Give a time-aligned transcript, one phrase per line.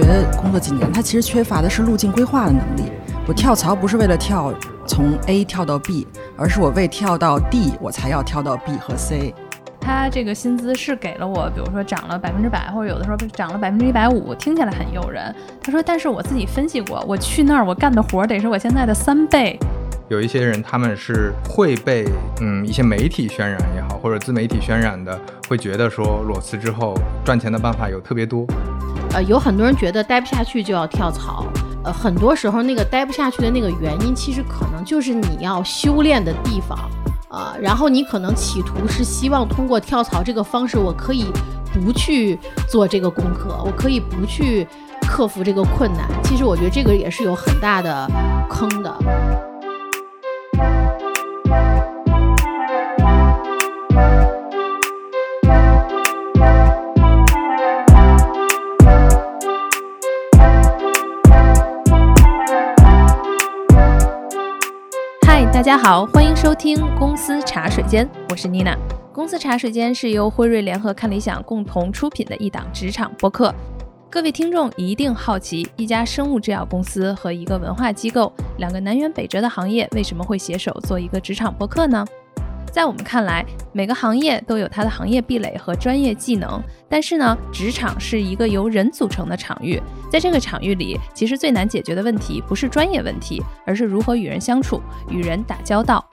[0.00, 2.92] 学工作几年，他其实缺乏的是路径规划的能力。
[3.26, 4.54] 我跳槽不是为了跳
[4.86, 9.34] 从 A 跳到 B，而是我为跳到 D 我才要跳到 B 和 C。
[9.80, 15.34] 他这个薪资是给了我，比如说涨了百分之百，或者有的时候涨了百分之一百五，听起来很诱人。
[15.60, 19.58] 他说，但是我自己分析过，我去那儿我干的活得是我现在的三倍。
[20.08, 22.08] 有一些人他们是会被
[22.40, 25.18] 嗯一些媒体渲染也好，或者自媒体渲染的，
[25.48, 26.94] 会觉得说裸辞之后
[27.24, 28.46] 赚钱的办法有特别多。
[29.12, 31.46] 呃，有很多人觉得待不下去就要跳槽，
[31.84, 36.78] 呃，很多时候那个待不下去的那个原因，其实可能就是你要修炼的地方。
[37.30, 41.26] 啊，然后你可能企图是希望通过跳槽这个方式，我可以
[41.74, 44.66] 不去做这个功课，我可以不去
[45.02, 46.08] 克服这个困难。
[46.24, 48.10] 其实我觉得这个也是有很大的
[48.48, 48.90] 坑的。
[65.68, 68.74] 大家好，欢迎收听公司茶水间，我是妮娜。
[69.12, 73.54] 公司茶水间是由辉瑞联合看理想共同出品的一档职场播客。
[74.08, 82.02] 各位听众一定好奇，一家生物制药公司和一个文化机构，两个南辕北辙的行业，为什么会携手做一个职场播客呢？
[82.70, 89.80] 在我们看来，每个行业都有它的行业壁垒和专业技能，但是呢，职场是一个由人组成的场域，
[90.10, 96.04] 在这个场域里，其实最难解决的问题不是专业问题，而是如何与人相处、与人打交道。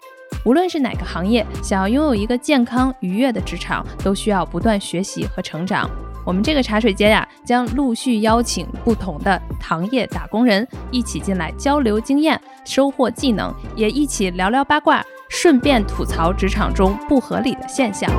[0.44, 5.90] 无论是哪个行业，想要拥有一个健康愉悦的职场，都需要不断学习和成长。
[6.26, 15.06] 我们这个茶水间呀，将陆续邀请不同的行业打工人一起进来交流经验、收获技能，也一起聊聊八卦。
[15.38, 18.10] 顺便吐槽职场中不合理的现象。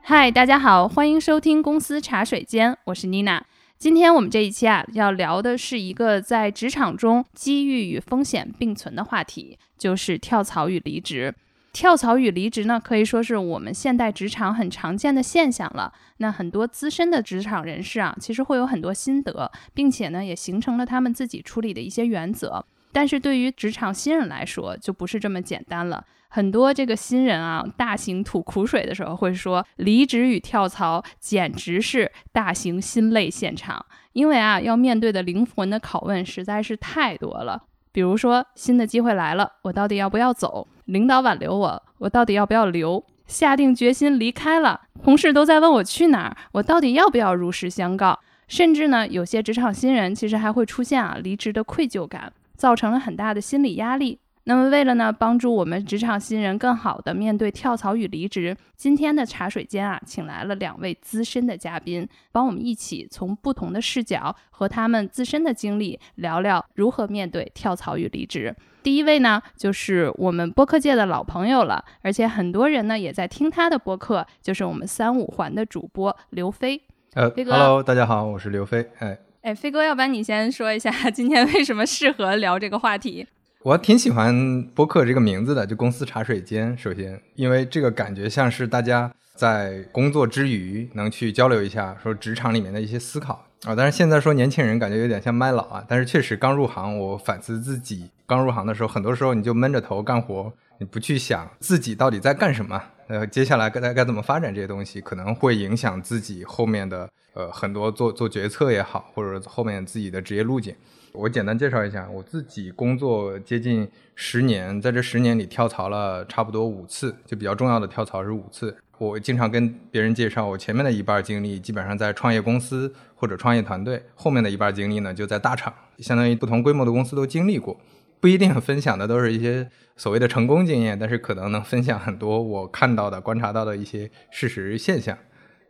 [0.00, 3.44] 嗨，大家好，欢迎收听公司茶水间，我是妮娜。
[3.76, 11.34] 今天我们这一期啊，要聊的是一个在职场中机遇与风险并存的话题，就是跳槽与离职。
[11.72, 15.92] 跳槽与离职呢，可以说是我们现代职场很常见的现象了。
[16.16, 22.64] 那很多资深的职场人士啊，其实会有很多心得，并且呢，也形成了他们自己处理的一些原则。
[22.90, 26.04] 但是对于职场新人来说，就不是这么简单了。
[26.30, 37.62] 很多这个新人啊，大型吐苦水的时候会说，离职与跳槽简直是大型心累现场，因为啊，要面对的灵魂的拷问实在是太多了。
[37.92, 40.66] 比如说，新的机会来了，我到底要不要走？
[40.88, 43.04] 领导挽留我，我到底要不要留？
[43.26, 48.18] 下定决心离开了，同事都在问我去哪儿，我到底要不要如实相告？
[48.46, 54.18] 甚至呢，有些职场新人其实还会出现啊离职的愧疚感，造成了很大的心理压力。
[54.44, 68.56] 那么，为了呢帮助我们职场新人更好的面对跳槽与离职，今天的茶水间啊，请来了两位资深的嘉宾，帮我们一起从不同的视角和他们自身的经历聊聊如何面对跳槽与离职。
[68.88, 76.80] 第一位呢，就是我们播客界的老朋友了，而且很多人呢也在听他的播客，就是我们三五环的主播刘飞。
[77.12, 78.88] 呃，Hello，大家好，我是刘飞。
[79.00, 83.26] 哎，哎，飞哥，要不然你先说一下今天为什么适合聊这个话题？
[83.62, 86.74] 我挺喜欢播客这个名字的，就公司茶水间。
[86.78, 93.74] 首先，因为这个感觉像是大家在工作之余能去交流一下，说职场里面的一些思考啊。
[93.76, 95.84] 但是现在说年轻人感觉有点像卖老啊。
[95.86, 110.74] 但是确实刚入行，我反思自己刚入行的时候，很多时候你就闷着头干活，你不去想自己到底在干什么，呃，接下来该该怎么发展这些东西，可能会影响自己后面的呃很多做做决策也好，或者后面自己的职业路径。
[111.14, 118.76] 我简单介绍一下，我自己工作接近十年，在这十年里跳槽了差不多五次，就比较重要的跳槽是五次。
[118.98, 127.74] 我经常跟别人介绍，我前面的一半经历基本上在创业公司或者创业团队，后面的一半经历呢就在大厂，相当于不同规模的公司都经历过。
[128.20, 135.16] 不一定分享的都是一些所谓的成功经验，但是可能能分享很多我看到的、观察到的一些事实现象。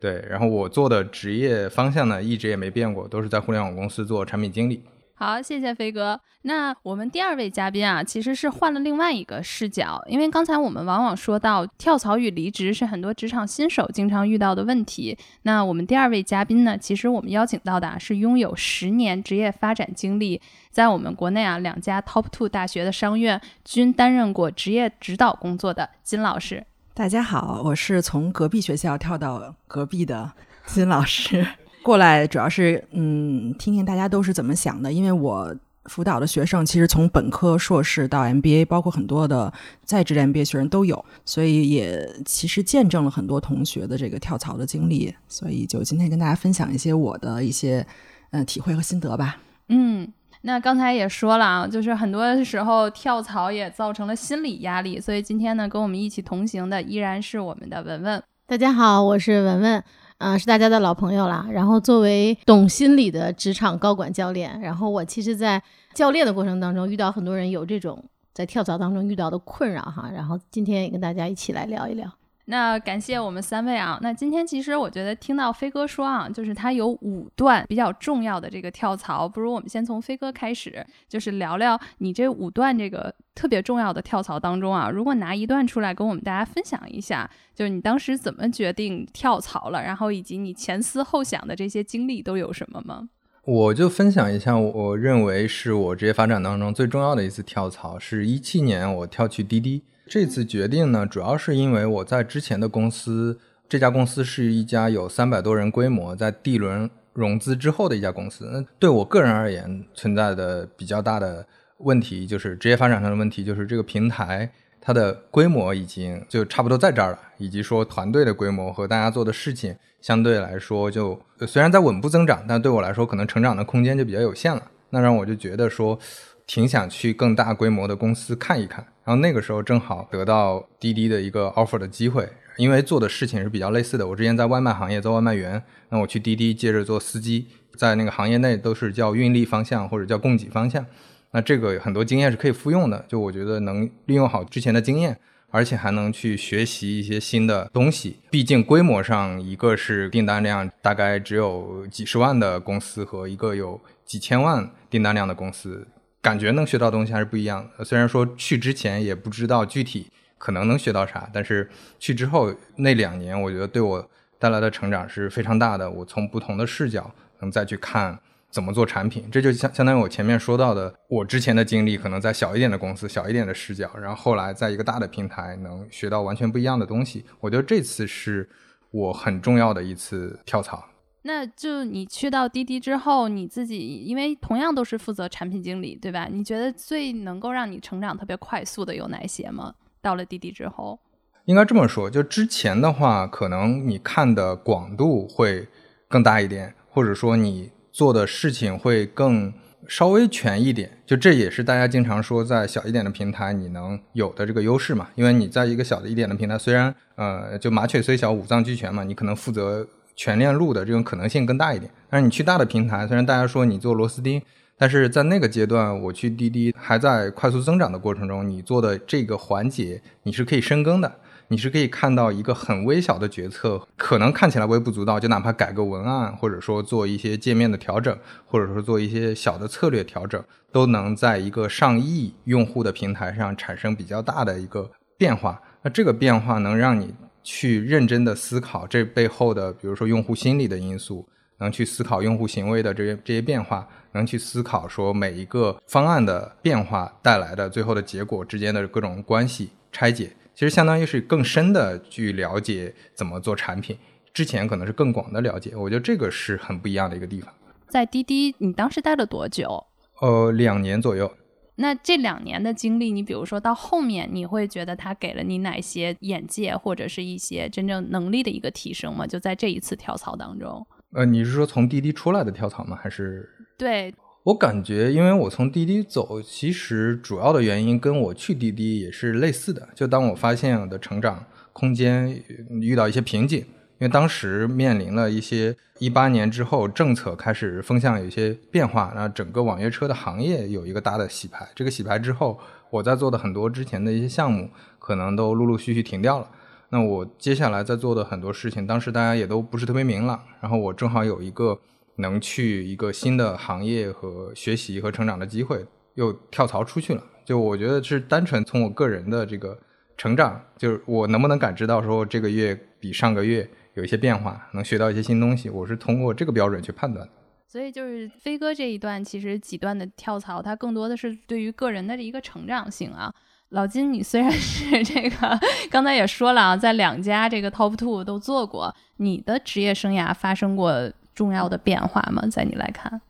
[0.00, 4.82] 对，然后我做的职业方向呢一直也没变过，都是在互联网公司做产品经理。
[5.20, 6.20] 好，谢谢飞哥。
[6.42, 15.18] 那我们第二位嘉宾啊，其实是换了另外一个视角，因为刚才我们往往说到跳槽与离职是很多职场新手经常遇到的问题。
[15.42, 26.64] 那我们第二位嘉宾呢，其实我们邀请到的是拥有十年职业发展经历，在我们国内啊两家 top two 大学的商院均担任过职业指导工作的金老师。
[26.94, 30.30] 大家好，我是从隔壁学校跳到隔壁的
[30.64, 31.44] 金老师。
[31.88, 39.50] 过来主要是嗯，听听大家都是怎么想的，因为我辅导的学生，其实从本科、硕士到 MBA，包括很多的
[39.86, 45.14] 在职的 MBA 学生都有，所以也其实见证了很多同学的这个跳槽的经历。
[45.28, 47.86] 所以就今天跟大家分享一些我的一些
[48.32, 49.38] 嗯体会和心得吧。
[49.70, 50.06] 嗯。
[50.42, 58.22] 那刚才也说了啊，就是很多时候跳槽也造成了心理压力，所以今天呢，跟我们一起同行的依然是我们的文文。
[58.46, 59.84] 大家好，我是文文，
[60.18, 61.46] 啊，是大家的老朋友啦。
[61.50, 65.62] 然后作为懂心理的职场高管教练，然后我其实，在
[65.94, 68.04] 教练的过程当中，遇到很多人有这种
[68.34, 70.10] 在跳槽当中遇到的困扰哈。
[70.12, 72.10] 然后今天也跟大家一起来聊一聊。
[72.50, 73.98] 那感谢我们三位啊。
[74.00, 93.10] 那今天其实我觉得听到飞哥说啊，就是他有五段比较重要的这个跳槽，不如我们先从飞哥开始，就是聊聊你这五段这个特别重要的跳槽当中啊，如果拿一段出来跟我们大家分享一下，就是你当时怎么决定跳槽了，然后以及你前思后想的这些经历都有什么吗？
[93.44, 99.82] 我就分享一下，我认为是我职业发展当中最重要的一次跳槽，是一七年我跳去滴滴。
[100.08, 103.38] 这次决定呢，主要是因为我在之前的公司，
[103.68, 108.48] 这家公司是一家有三百多人规模，在 D 轮融资之后的一家公司。
[108.50, 111.46] 那对我个人而言，存在的比较大的
[111.78, 114.50] 问题就是职业发展上的问题，就是这个平台
[114.80, 124.62] 它的规模已经就差不多在这儿了，以及说团队的规模和大家做的事情相对来说，就虽然在稳步增长，但对我来说可能成长的空间就比较有限了。
[124.90, 125.98] 那让我就觉得说。
[126.48, 134.08] 挺想去更大规模的公司看一看，然后那个时候正好得到滴滴的一个 offer 的机会，因为做的事情是比较类似的。
[134.08, 140.84] 我之前在外卖行业做外卖员，那我去滴滴接着做司机，在那个行业内都是叫运力方向或者叫供给方向，
[141.32, 143.04] 那这个很多经验是可以复用的。
[143.06, 145.18] 就我觉得能利用好之前的经验，
[145.50, 148.20] 而且还能去学习一些新的东西。
[148.30, 155.86] 毕竟规模上，一个是订单量大概只有几十万的公司和一个有几千万订单量的公司。
[156.20, 157.84] 感觉能学到东西还是不一样的。
[157.84, 161.68] 虽然说去之前也不知道具体可能能学到啥，但是
[161.98, 165.90] 去之后那两年，我觉得对我带来的成长是非常大的。
[165.90, 168.18] 我从不同的视角能再去看
[168.50, 177.24] 怎么做产品，这就相相当于我前面说到的，我之前的经历可能在小一点的公司、小一点的视角，然后后来在一个大的平台能学到完全不一样的东西。
[177.40, 178.48] 我觉得这次是
[178.90, 180.84] 我很重要的一次跳槽。
[181.28, 186.26] 那就你去到滴滴之后，你自己因为同样都是负责产品经理，对吧？
[186.32, 189.74] 你觉得最能够让你成长特别快速的有哪些吗？
[190.00, 190.98] 到了滴滴之后，
[191.44, 195.68] 应该这么说，就之前的话，可能你看的广度会
[196.08, 199.52] 更大一点，或者说你做的事情会更
[199.86, 200.98] 稍微全一点。
[201.04, 205.10] 就这也是大家经常说，在小一点的平台你能有的这个优势嘛？
[205.14, 209.86] 因为你在一个小的一点的平台，虽然呃，就麻雀虽小五脏俱全嘛，你可能负责。
[210.18, 214.42] 全链路的这种可能性更大一点，但是你去大的平台，虽然大家说你做螺丝钉，
[214.76, 230.42] 但是在那个阶段，我去滴滴还在快速增长的过程中，你做的这个环节你是可以深耕的，你是可以看到一个很微小的决策，可能看起来微不足道，就哪怕改个文案，或者说做一些界面的调整，或者说做一些小的策略调整，
[230.72, 235.62] 都能在一个上亿用户的平台上产生比较大的一个变化。
[235.82, 237.14] 那这个变化能让你。
[237.50, 241.26] 去认真的思考这背后的，比如说用户心理的因素，
[241.60, 253.96] 能去思考用户行为的这些这些变化，能去思考说每一个方案的变化带来的最后的结果之间的各种关系拆解，其实相当于是更深的去了解怎么做产品。
[254.34, 257.50] 之前可能是更广的了解，我觉得这个是很不一样的一个地方。
[257.88, 259.82] 在滴滴，你当时待了多久？
[260.20, 261.32] 呃，两年左右。
[261.80, 269.24] 那这两年的经历，你比如说到后面，你会觉得他给了你哪些眼界或者是一些真正能力的一个提升吗？
[269.24, 270.84] 就在这一次跳槽当中。
[271.12, 272.98] 呃，你是说从滴滴出来的跳槽吗？
[273.00, 273.48] 还是？
[273.78, 279.88] 对，我感觉，因为我从滴滴走，其实主要的原因跟我去滴滴也是类似的。
[279.94, 282.42] 就当我发现我的成长空间
[282.80, 283.64] 遇到一些瓶颈。
[284.00, 291.66] 因为当时面临了一些一八年之后政策开始风向有一些变化，然后整个网约车的行业有一个大的洗牌。
[291.74, 296.48] 这个洗牌之后，我在做的很多之前的一些项目可能都陆陆续续停掉了。
[296.90, 300.40] 那我接下来在做的很多事情，当时大家也都不是特别明朗。
[300.60, 301.76] 然后我正好有一个
[302.16, 307.22] 能去一个新的行业和学习和成长的机会，又跳槽出去了。
[307.44, 309.76] 就我觉得是单纯从我个人的这个
[310.16, 313.68] 成长，就是我能不能感知到说这个月比上个月。
[313.98, 317.32] 有一些变化，能学到一些新东西，我是通过这个标准去判断的。
[317.66, 323.30] 所以就是飞哥这一段，其实几段的跳槽，它更多的是对于个人的一个成长性啊。
[323.70, 332.42] 老金，你虽然是这个刚才也说了啊，在两家这个 top two 都做过，你的职业生涯发生过重要的变化吗？
[332.50, 333.20] 在你来看？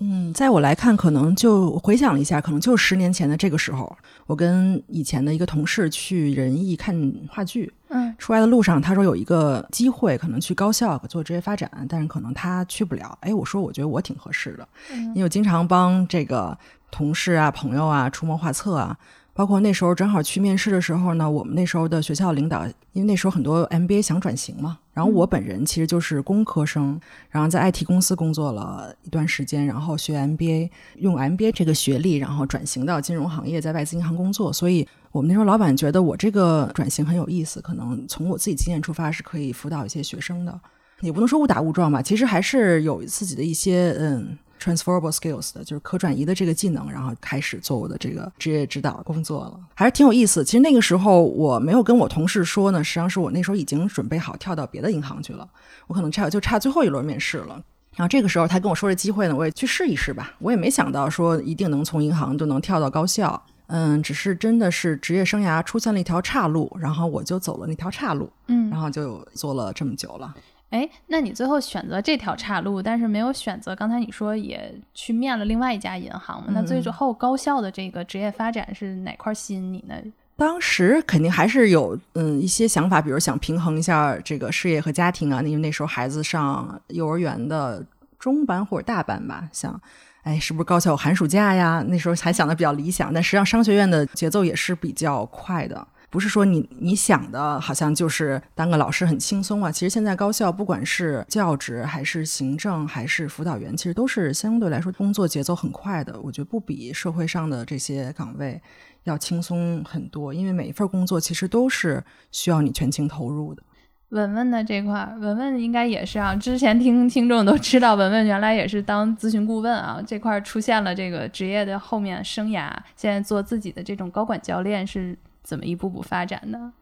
[0.00, 6.94] 嗯，在我来看，可能就回想了一下，可能就是十年前的这个时候，我跟以前的一个同事去仁义看
[7.28, 13.18] 话剧，嗯出来的路上，他说有一个机会可能去高校做职业发展，但是可能他去不了。
[13.22, 16.56] 哎，我说我觉得我挺合适的，因为我经常帮这个
[16.92, 18.96] 同事啊、朋友啊出谋划策啊。
[19.38, 34.52] 包括那时候正好去面试的时候呢，我们那时候的学校领导，因为那时候很多 MBA 想转型嘛，然后我本人其实就是工科生，然后在 IT 公司工作了一段时间，然后学 MBA，用 MBA 这个学历，然后转型到金融行业，在外资银行工作。
[34.52, 40.60] 所以我们那时候老板觉得我这个转型很有意思，可能从我自己经验出发是可以辅导一些学生的，
[41.00, 44.36] 也不能说误打误撞吧，其实还是有自己的一些嗯。
[44.58, 50.44] Transferable skills 的，就是可转移的这个技能，然后开始做我的这个职业指导工作了，还是挺有意思。
[50.44, 55.48] 其实那个时候我没有跟我同事说呢，实际上是我那时候已经准备好跳到别的银行去了，
[55.86, 57.62] 我可能差就差最后一轮面试了。
[57.96, 60.32] 然后这个时候他跟我说这机会呢，我也去试一试吧。
[60.38, 70.32] 我也没想到说一定能从银行就能跳到高校，嗯，只是真的是职业生涯出现了一条岔路，然后我就走了那条岔路，嗯然后就做了这么久了。
[70.70, 76.48] 哎，那你最后选择这条岔路，但是没有选择刚才你说也去面了另外一家银行嘛？
[76.52, 79.94] 那最后高校的这个职业发展是哪块吸引你呢？
[80.36, 87.84] 当时肯定还是有嗯一些想法，比如想平衡一下这个事业和家庭啊，因为那时候孩子上幼儿园的
[88.18, 89.80] 中班或者大班吧，想。
[90.24, 91.82] 哎，是不是高校有寒暑假呀？
[91.88, 99.70] 那时候还想的比较理想，但实际上商学院的节奏也是比较快的，不是说你你想的，好像就是当个老师很轻松啊。
[99.70, 106.18] 其实现在高校不管是教职还是行政还是辅导员，其实都是相对来说工作节奏很快的。
[106.20, 108.60] 我觉得不比社会上的这些岗位
[109.04, 113.62] 要轻松很多，因为每一份工作其实都是需要你全情投入的。
[114.10, 116.34] 文文的这块，文文应该也是啊。
[116.34, 126.72] 之前听听众都知道，文文原来也是当咨询顾问啊，这块出现了这个职业的后面生涯，现在做自己的这种高管教练是怎么一步步发展的？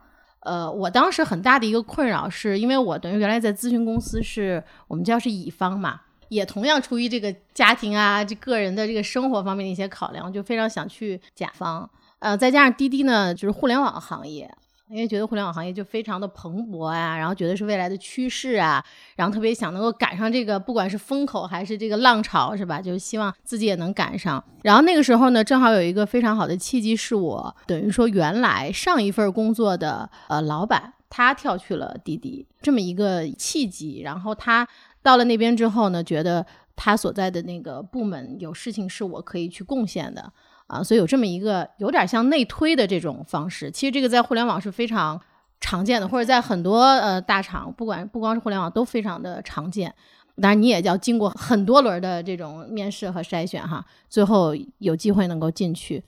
[0.41, 11.89] 呃，我当时很大的一个困扰是，因为我等于原来在咨询公司是我们叫是乙方嘛，也同样出于这个家庭啊、这个人的这个生活方面的一些考量，就非常想去甲方。
[12.21, 14.53] 呃，再加上滴滴呢，就是互联网行业。
[14.89, 18.85] 因为觉得互联网行业就非常的蓬勃啊、然后觉得是未来的趋势啊，
[19.17, 22.81] 然后特别想能够赶上这个，不管是风口还是这个浪潮，是吧？
[22.81, 24.43] 就是希望自己也能赶上。
[24.63, 34.03] 然后那个时候呢，正好有一个非常好的契机，是我等于说原来上一份工作的呃老板，他跳去了滴滴，这么一个契机。
[34.03, 34.67] 然后他
[35.03, 40.33] 到了那边之后呢，觉得他所在的那个部门有事情是我可以去贡献的。
[40.67, 45.21] 啊，所以有这么一个有点像内推的这种方式，其实这个在互联网是非常
[45.61, 49.95] 常见的，或者在很多呃大厂，不管不光是互联网都非常的常见。
[50.41, 56.03] 当然，你也要经过很多轮的这种面试和筛选哈，最后有机会能够进去。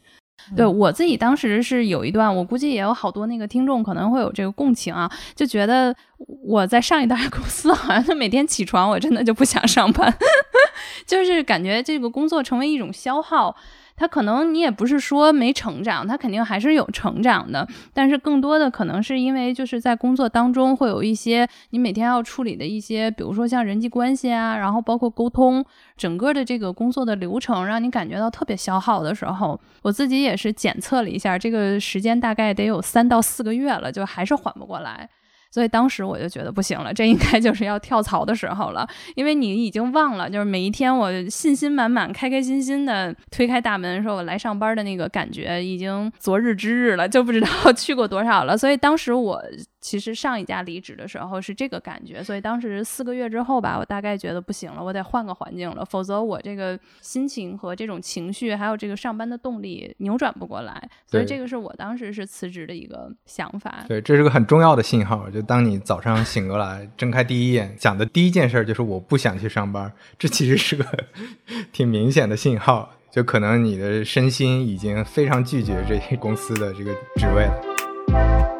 [0.54, 5.94] 对我自己当时是有一段，我估计也有好多那个听众可能会有这个共情啊，就觉得
[6.44, 10.14] 我在上一代公司 好像就每天起床，我真的就不想上班，
[11.06, 13.56] 就是感觉这个工作成为一种消耗。
[13.98, 25.64] 他可能你也不是说没成长，他肯定还是有成长的，但是更多的可能是因为就是在工作当中会有一些你每天要处理的一些，比如说像人际关系啊，然后包括沟通，
[25.96, 35.08] 整个的这个工作的流程让你感觉到特别消耗的时候，我自己也是检测了一下，这个时间大概得有三到四个月了，就还是缓不过来。
[35.50, 48.56] 所以当时我就觉得不行了，这应该就是要跳槽的时候了，因为你已经忘了，就是每一天我信心满满、开开心心的推开大门说“我来上班”的那个感觉，已经昨日之日了，就不知道 去过多少了。
[48.56, 49.42] 所以当时我
[49.80, 60.90] 其实上一家离职的时候是这个感觉，所以当时四个月之后吧，我大概觉得不行了，我得换个环境了，否则我这个心情和这种情绪，还有这个上班的动力扭转不过来。
[61.06, 63.84] 所以这个是我当时是辞职的一个想法。
[63.86, 65.30] 对，这是个很重要的信号。
[65.30, 70.84] 就当你早上醒过来，睁开第一眼，想的第一件事就是我不想去上班，这其实是个
[71.72, 72.90] 挺明显的信号。
[73.10, 78.57] 就可能你的身心已经非常拒绝这些公司的这个职位了。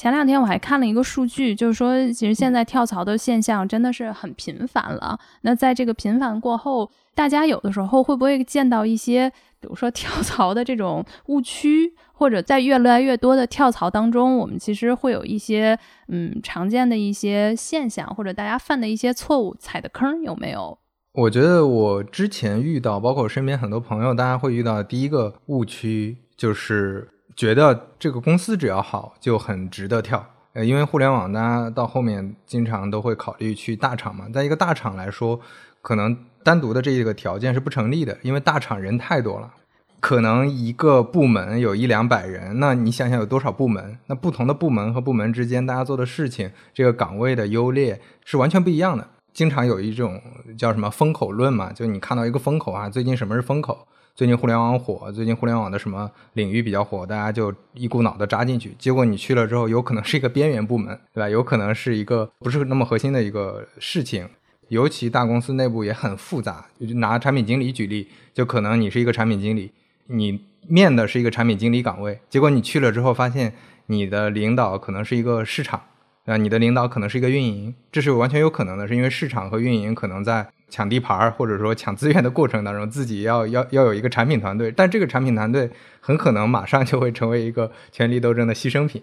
[0.00, 5.18] 前两天我还看了一个数据，就是说，其实现在跳槽的现象真的是很频繁了。
[5.42, 9.28] 那在这个频繁过后，大家有的时候会不会见到一些，
[9.60, 15.78] 比如说跳槽的这种误区，或者在越来越多的跳槽当中，我们其实会有一些
[16.08, 20.78] 嗯常见的一些现象，或者大家犯的一些错误、踩的坑，有没有？
[21.12, 27.06] 我觉得我之前遇到，包括身边很多朋友，大家会遇到第一个误区就是。
[27.40, 35.40] 觉得这个公司只要好就很值得跳，呃，因为互联网大家到后面经常都会考虑去大厂嘛，在一个大厂来说，
[35.80, 39.54] 可能单独的这个条件是不成立的，因为大厂人太多了。
[40.00, 43.96] 可能一个部门有一两百人，那你想想有多少部门？
[44.08, 49.08] 那不同的部门和部门之间，大家做的事情，这个岗位的优劣是完全不一样的。
[49.32, 50.20] 经常有一种
[50.58, 53.86] 叫什么风口论嘛，就你看到一个风口啊，最近什么是风口？
[54.14, 58.74] 最近互联网火，最近互联网的什么领域比较火，大家就一股脑的扎进去。
[58.78, 61.28] 结果你去了之后，有可能是一个边缘部门，对吧？
[61.28, 64.28] 有可能是一个不是那么核心的一个事情。
[64.68, 69.72] 尤其大公司内部也很复杂，就拿产品经理举例，就可能你是一个产品经理。
[70.06, 73.52] 你面的是一个产品经理岗位，结果你去了之后发现
[73.86, 75.82] 你的领导可能是一个市场，
[76.30, 85.68] 啊，你的领导可能是一个运营，这是完全有可能的，是因为市场和运营可能在抢地盘儿或者说抢资源的过程当中，自己要要要有一个产品团队，但这个产品团队
[85.98, 89.02] 很可能马上就会成为一个权力斗争的牺牲品。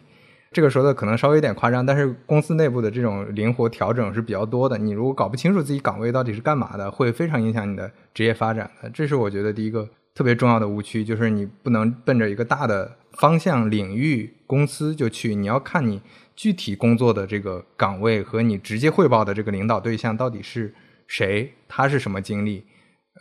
[0.54, 4.78] 这个说的可能稍微有点夸张，但是公司内部的这种灵活调整是比较多的。
[4.78, 8.90] 你如果搞不清楚自己岗位到底是干嘛的，会非常影响你的职业发展的。
[8.92, 9.90] 这是我觉得第一个。
[10.16, 16.02] 特别重要的误区就是你不能奔着一个大的方向领域公司就去，你要看你
[16.38, 20.74] 具体工作的这个岗位和你直接汇报的这个领导对象到底是
[21.08, 22.64] 谁，他是什么经历，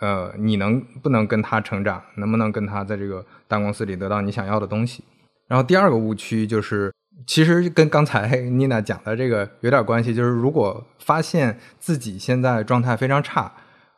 [0.00, 5.02] 呃，你能不能跟他成长，能不能跟他在这个大公司里得到你想要的东西？
[5.48, 6.92] 然后第二个误区就是，
[7.26, 13.50] 其实跟刚才妮娜讲的这个有点关系，就是如果发现自己现在状态非常差。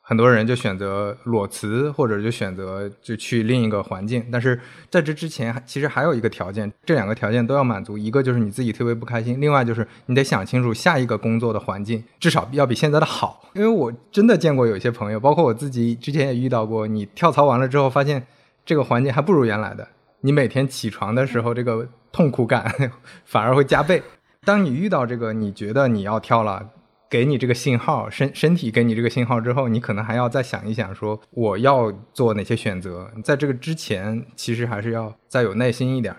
[0.08, 4.24] 很多人就选择裸辞，或者就选择就去另一个环境。
[4.32, 7.98] 但是在这之前，其实还有一个条件，这两个条件都要满足。
[7.98, 13.50] 一个就是你自己特别不开心，另外就是你得想清楚下一个工作的环境至少要比现在的好。
[13.52, 18.26] 因为我真的见过有些朋友，包括我自己之前也遇到过，你跳槽完了之后发现
[18.64, 19.86] 这个环境还不如原来的，
[20.22, 22.74] 你每天起床的时候这个痛苦感
[23.26, 24.02] 反而会加倍。
[24.46, 26.66] 当你遇到这个，你觉得你要跳了。
[27.10, 33.10] 给你这个信号，身身体给你这个信号之后，你可能还要再想一想，说我要做哪些选择。
[33.24, 36.14] 在这个之前，其实还是要再有耐心一点。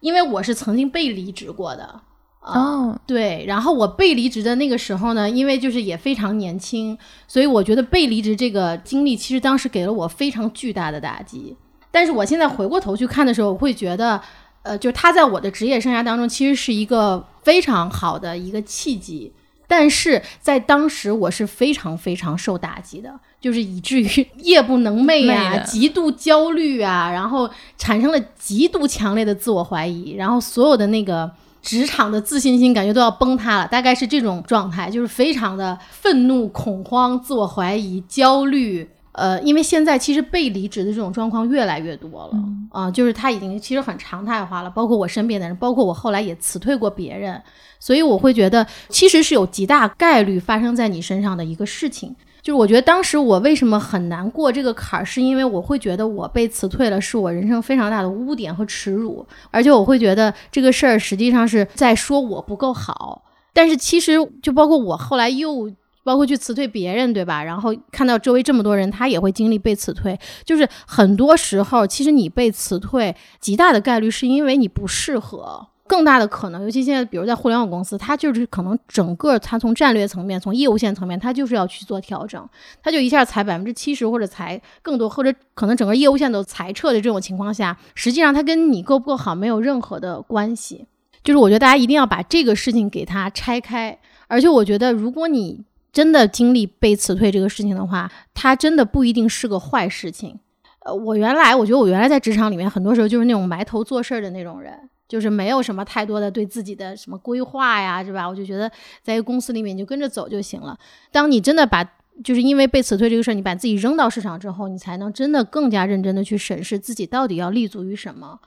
[0.00, 2.00] 因为我是曾经被离职过的
[2.40, 3.44] 哦，对。
[3.46, 11.56] 然后我被离职的那个时候呢，因为就是也非常年轻，所以我觉得被离职这个经历，其实当时给了我非常巨大的打击。
[11.90, 14.20] 但是我现在回过头去看的时候，我会觉得，
[14.62, 19.32] 呃，就他在我的职业生涯当中，其实是一个非常好的一个契机。
[19.76, 31.28] 但是在当时，我是非常非常受打击的，就是以至于夜不能寐啊，极度焦虑啊，然后产生了极度强烈的自我怀疑，然后所有的那个
[31.60, 38.88] 职场的自信心感觉都要崩塌了，大概是这种状态，就是非常的愤怒、恐慌、自我怀疑、焦虑。
[39.14, 42.32] 呃，因为现在其实被离职的这种状况越来越多了
[42.70, 47.40] 啊，就是他已经其实很常态化了，包括我身边的人，包括我后来也辞退过别人。
[47.78, 52.14] 所以我会觉得，其实是有极大概率发生在你身上的一个事情。
[52.42, 63.22] 就是我觉得当时我为什么很难过这个坎儿，是因为我会觉得我被辞退了，是我人生非常大的污点和耻辱，而且我会觉得这个事儿实际上是在说我不够好。
[63.52, 65.70] 但是其实就包括我后来又
[66.04, 67.42] 包括去辞退别人，对吧？
[67.42, 70.16] 然后看到周围这么多人，他也会经历被辞退。
[70.44, 75.66] 就是很多时候，其实你被辞退，极大的概率是因为你不适合。
[75.86, 82.48] 更大的可能，尤其现在，比如在互联网公司，它就是可能整个它从战略层面、从业务线层面，它就是要去做调整，
[82.82, 90.86] 它就一下裁百分之七十或者裁更多，或者可能整个业务线都裁撤的这种情况下，实际上它跟你够不够好没有任何的关系。
[91.22, 95.64] 就是我觉得大家一定要把这个事情给它拆开，而且我觉得如果你
[95.94, 100.38] 真的经历被辞退这个事情的话，它真的不一定是个坏事情。
[100.80, 104.90] 呃，我原来我觉得我原来在职场里面很多时候就是那种埋头做事儿的那种人。
[105.06, 108.26] 就是没有什么太多的对自己的什么规划呀，是吧？
[108.26, 108.68] 我就觉得
[109.02, 110.76] 在一个公司里面你就跟着走就行了。
[111.12, 111.84] 当你真的把
[112.24, 118.40] 就是因为被辞退这个事儿，你把自己扔到市场之后，你才能真的更加认真的去审视自己到底要立足于什么。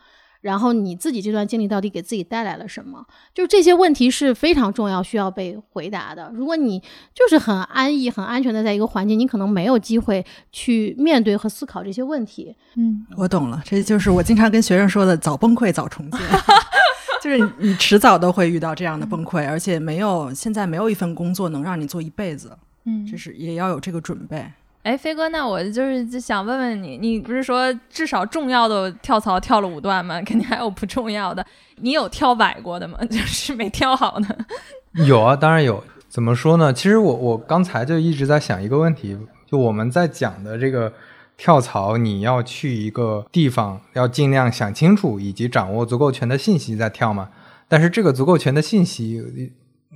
[0.48, 3.06] 然后你自己这段经历到底给自己带来了什么？
[3.34, 6.32] 就是这些问题是非常重要，需要被回答的。
[6.34, 6.80] 如果你
[7.14, 12.56] 就是很安逸、很安全的在一个环境，你可能没有机会去面对和思考这些问题。
[12.76, 16.22] 嗯，我懂了，这就是我经常跟学生说的：早崩溃早重建。
[17.22, 22.58] 就是你迟早都会遇到这样的崩溃，而且没有现在没有一份工作能让你做一辈子。
[22.86, 24.50] 嗯，就是也要有这个准备。
[24.88, 30.16] 哎，飞哥，那我就是想问问你，你不是说至少重要的跳槽跳了五段吗？
[30.24, 31.46] 肯定还有不重要的，
[31.82, 32.98] 你有跳崴过的吗？
[33.12, 34.38] 就是没跳好的。
[35.06, 35.84] 有啊，当然有。
[36.08, 36.72] 怎么说呢？
[36.72, 40.94] 其实我我刚才就一直在想一个问题，就我们在讲的这个
[41.36, 47.28] 跳槽，你要去一个地方，要尽量想清楚以及掌握足够全的信息再跳嘛。
[47.68, 49.22] 但是这个足够全的信息，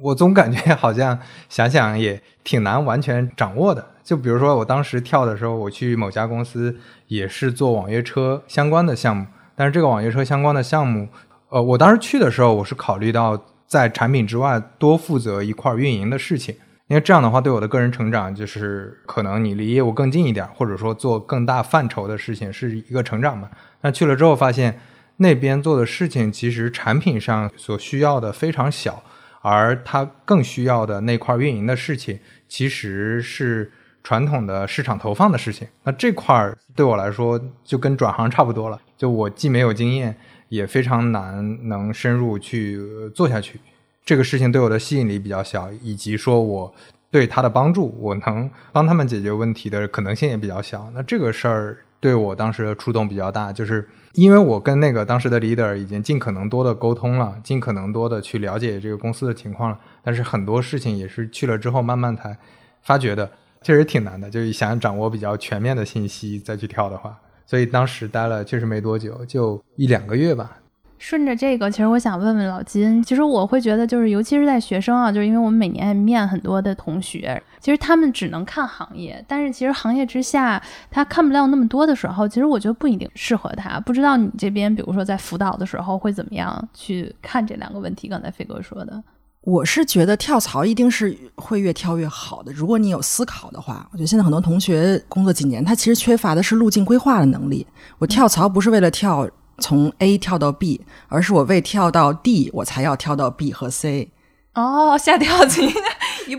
[0.01, 3.85] 我总感觉 好像想想也挺难完全掌握的。
[4.03, 6.75] 就比如说我当时跳的时候，我去某家公司
[7.07, 11.07] 也是做网约车相关的项目，但是这个网约车相关的项目，
[11.49, 16.55] 呃，我当时去的时候，我是考虑到在产品之外多负责一块运营的事情。
[16.87, 23.49] 因为这样的话，对我的个人成长就是可能你离业务更近一点，或者说做更大范畴的事情是一个成长嘛。
[23.79, 24.77] 那去了之后发现，
[25.17, 29.01] 那边做的事情其实产品上所需要的非常小，
[29.41, 33.71] 而它更需要的那块运营的事情其实是
[34.03, 35.67] 传统的市场投放的事情。
[35.83, 40.15] 那这块儿对我来说就跟转行差不多了，就我既没有经验，
[40.49, 42.79] 也非常难能深入去
[43.13, 43.59] 做下去。
[44.03, 46.73] 这个事情对我的吸引力比较小，以及说我
[47.11, 50.91] 对他的帮助，我能帮他们解决问题的可能性也比较小。
[50.95, 59.79] 那这个事儿对我当时的触动比较大，就是因为我跟那个当时的 leader 已经尽可能多的沟通了，尽可能多的去了解这个公司的情况了。
[60.03, 62.35] 但是很多事情也是去了之后慢慢才
[62.81, 64.29] 发觉的，确实挺难的。
[64.29, 70.57] 就是想掌握比较全面的信息再去跳的话，所以当时待了确实没多久，就一两个月吧。
[71.01, 80.61] 顺着这个，其实我想问问老金，其实我会觉得，就是尤其是在学生啊，就是因为我们每年面很多的同学，其实他们只能看行业，但是其实行业之下
[80.91, 83.79] 他看不了那么多的时候，其实我觉得不一定适合他。
[83.79, 88.07] 不知道你这边，比如说在辅导的时候会怎么样去看这两个问题？
[88.07, 89.03] 刚才飞哥说的，
[89.41, 92.53] 我是觉得跳槽一定是会越跳越好的。
[92.53, 97.65] 如果你有思考的话，我觉得现在很多同学工作几年，他其实缺乏的是路径规划的能力。
[97.97, 99.27] 我跳槽不是为了跳。
[99.59, 104.11] 从 A 跳到 B，而是我为跳到 D，我才要跳到 B 和 C。
[104.53, 105.73] 哦，下跳棋，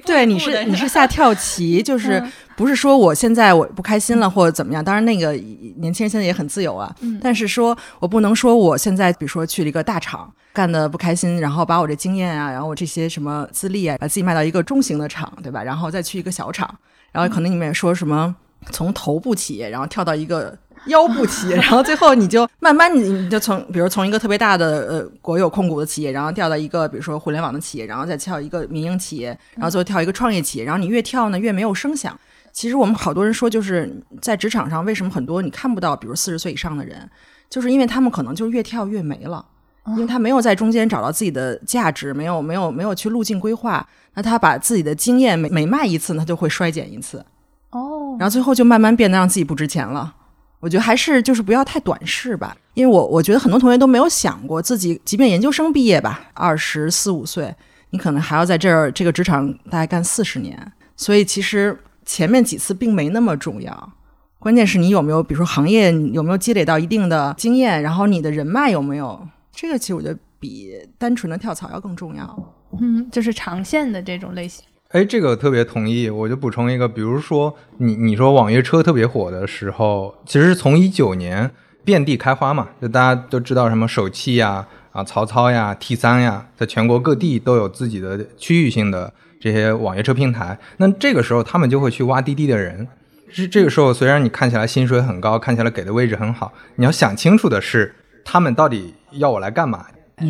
[0.04, 2.22] 对，你是你是下跳棋， 就是
[2.56, 4.84] 不是说我现在我不开心了或者怎么样？
[4.84, 6.94] 当然，那个年轻人现在也很自由啊。
[7.22, 15.62] 但是说我不能说我现在，比如说去了一个大厂，干的不开心，然后把我这经验啊，然后我这些什么资历啊，把自己卖到一个中型的厂，对吧？
[15.62, 16.68] 然后再去一个小厂，
[17.12, 18.36] 然后可能你们也说什么
[18.70, 20.58] 从头部企业，然后跳到一个。
[20.86, 32.18] 腰部企业，然后最后你就慢慢你你就从比如从一个特别大的呃国有控股的企业，然后调到一个比如说互联网的企业，然后再跳一个民营企业，然后最后跳一个创业企业，然后你越跳呢越没有声响。
[32.52, 33.90] 其实我们好多人说，就是
[34.20, 37.08] 在职场上为什么很多你看不到，比如四十岁以上的人，
[37.48, 39.42] 就是因为他们可能就越跳越没了，
[39.86, 47.24] 因为他没有在中间找到自己的价值，没有没有没有去路径规划，那他把自己的经验每每卖一次，他就会衰减一次，
[47.70, 50.14] 哦，然后最后就慢慢变得让自己不值钱了。
[50.62, 57.52] 我觉得还是就是不要太短视吧，因为我我觉得很多同学都没有想过自己，即便研究生毕业吧，二十四五岁，
[57.90, 63.92] 你可能还要在这儿这个职场大概干四十年，所以其实前面几次并没那么重要，
[64.38, 72.54] 关键是你有没有，比如说行业有没有积累到一定的经验，然后你的人脉有没有，这个其实我觉得比单纯的跳槽要更重要。
[72.80, 74.64] 嗯，就是长线的这种类型。
[74.92, 76.10] 哎，这个特别同意。
[76.10, 81.50] 我就补充一个，比如说你你说网约车特别火的时候，其实从一九年
[81.82, 90.58] 遍地开花嘛，就大家都知道什么首汽呀、啊曹操呀、T 三呀，在全国各地都有自己的区域性的这些网约车平台。
[90.76, 92.86] 那这个时候他们就会去挖滴滴的人。
[93.30, 97.94] 是这个时候，虽然你看起来薪水很高，看起来给的位置很好，你要想清楚的是，
[98.26, 99.86] 他们到底要我来干嘛？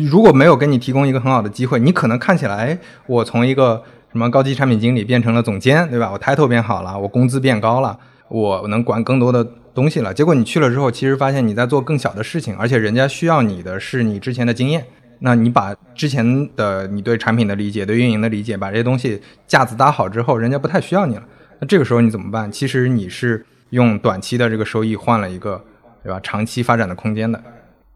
[0.09, 3.83] 如果没有给你提供一个很好的机会，你可能看起来我从一个。
[4.13, 6.11] 什么高级产品经理变成了总监，对吧？
[6.13, 7.97] 我抬头变好了，我工资变高了，
[8.29, 10.13] 我能管更多的东西了。
[10.13, 14.85] 结果你去了之后，其实发现你在做更小的事情，而且人家需要你的是你之前的经验。
[15.17, 21.23] 那你把之前的你对产品的理解、对运营的理解，把这些东西架子搭好之后，人家不太需要你了。
[21.59, 22.51] 那这个时候你怎么办？
[22.51, 25.59] 其实你是用短期的这个收益换了一个，
[26.03, 26.19] 对吧？
[26.21, 27.41] 长期发展的空间的。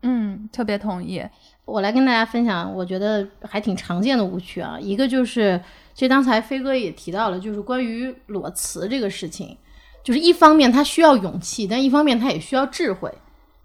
[0.01, 1.21] 嗯，特别同意。
[1.65, 4.80] 我来跟大家分享，我觉得还挺常见的误区啊。
[4.82, 5.62] 一个就是。
[5.97, 9.57] 其实刚才飞哥也提到了，就是关于裸辞这个事情，
[10.03, 13.12] 就是一方面他需要勇气，但一方面他也需要智慧。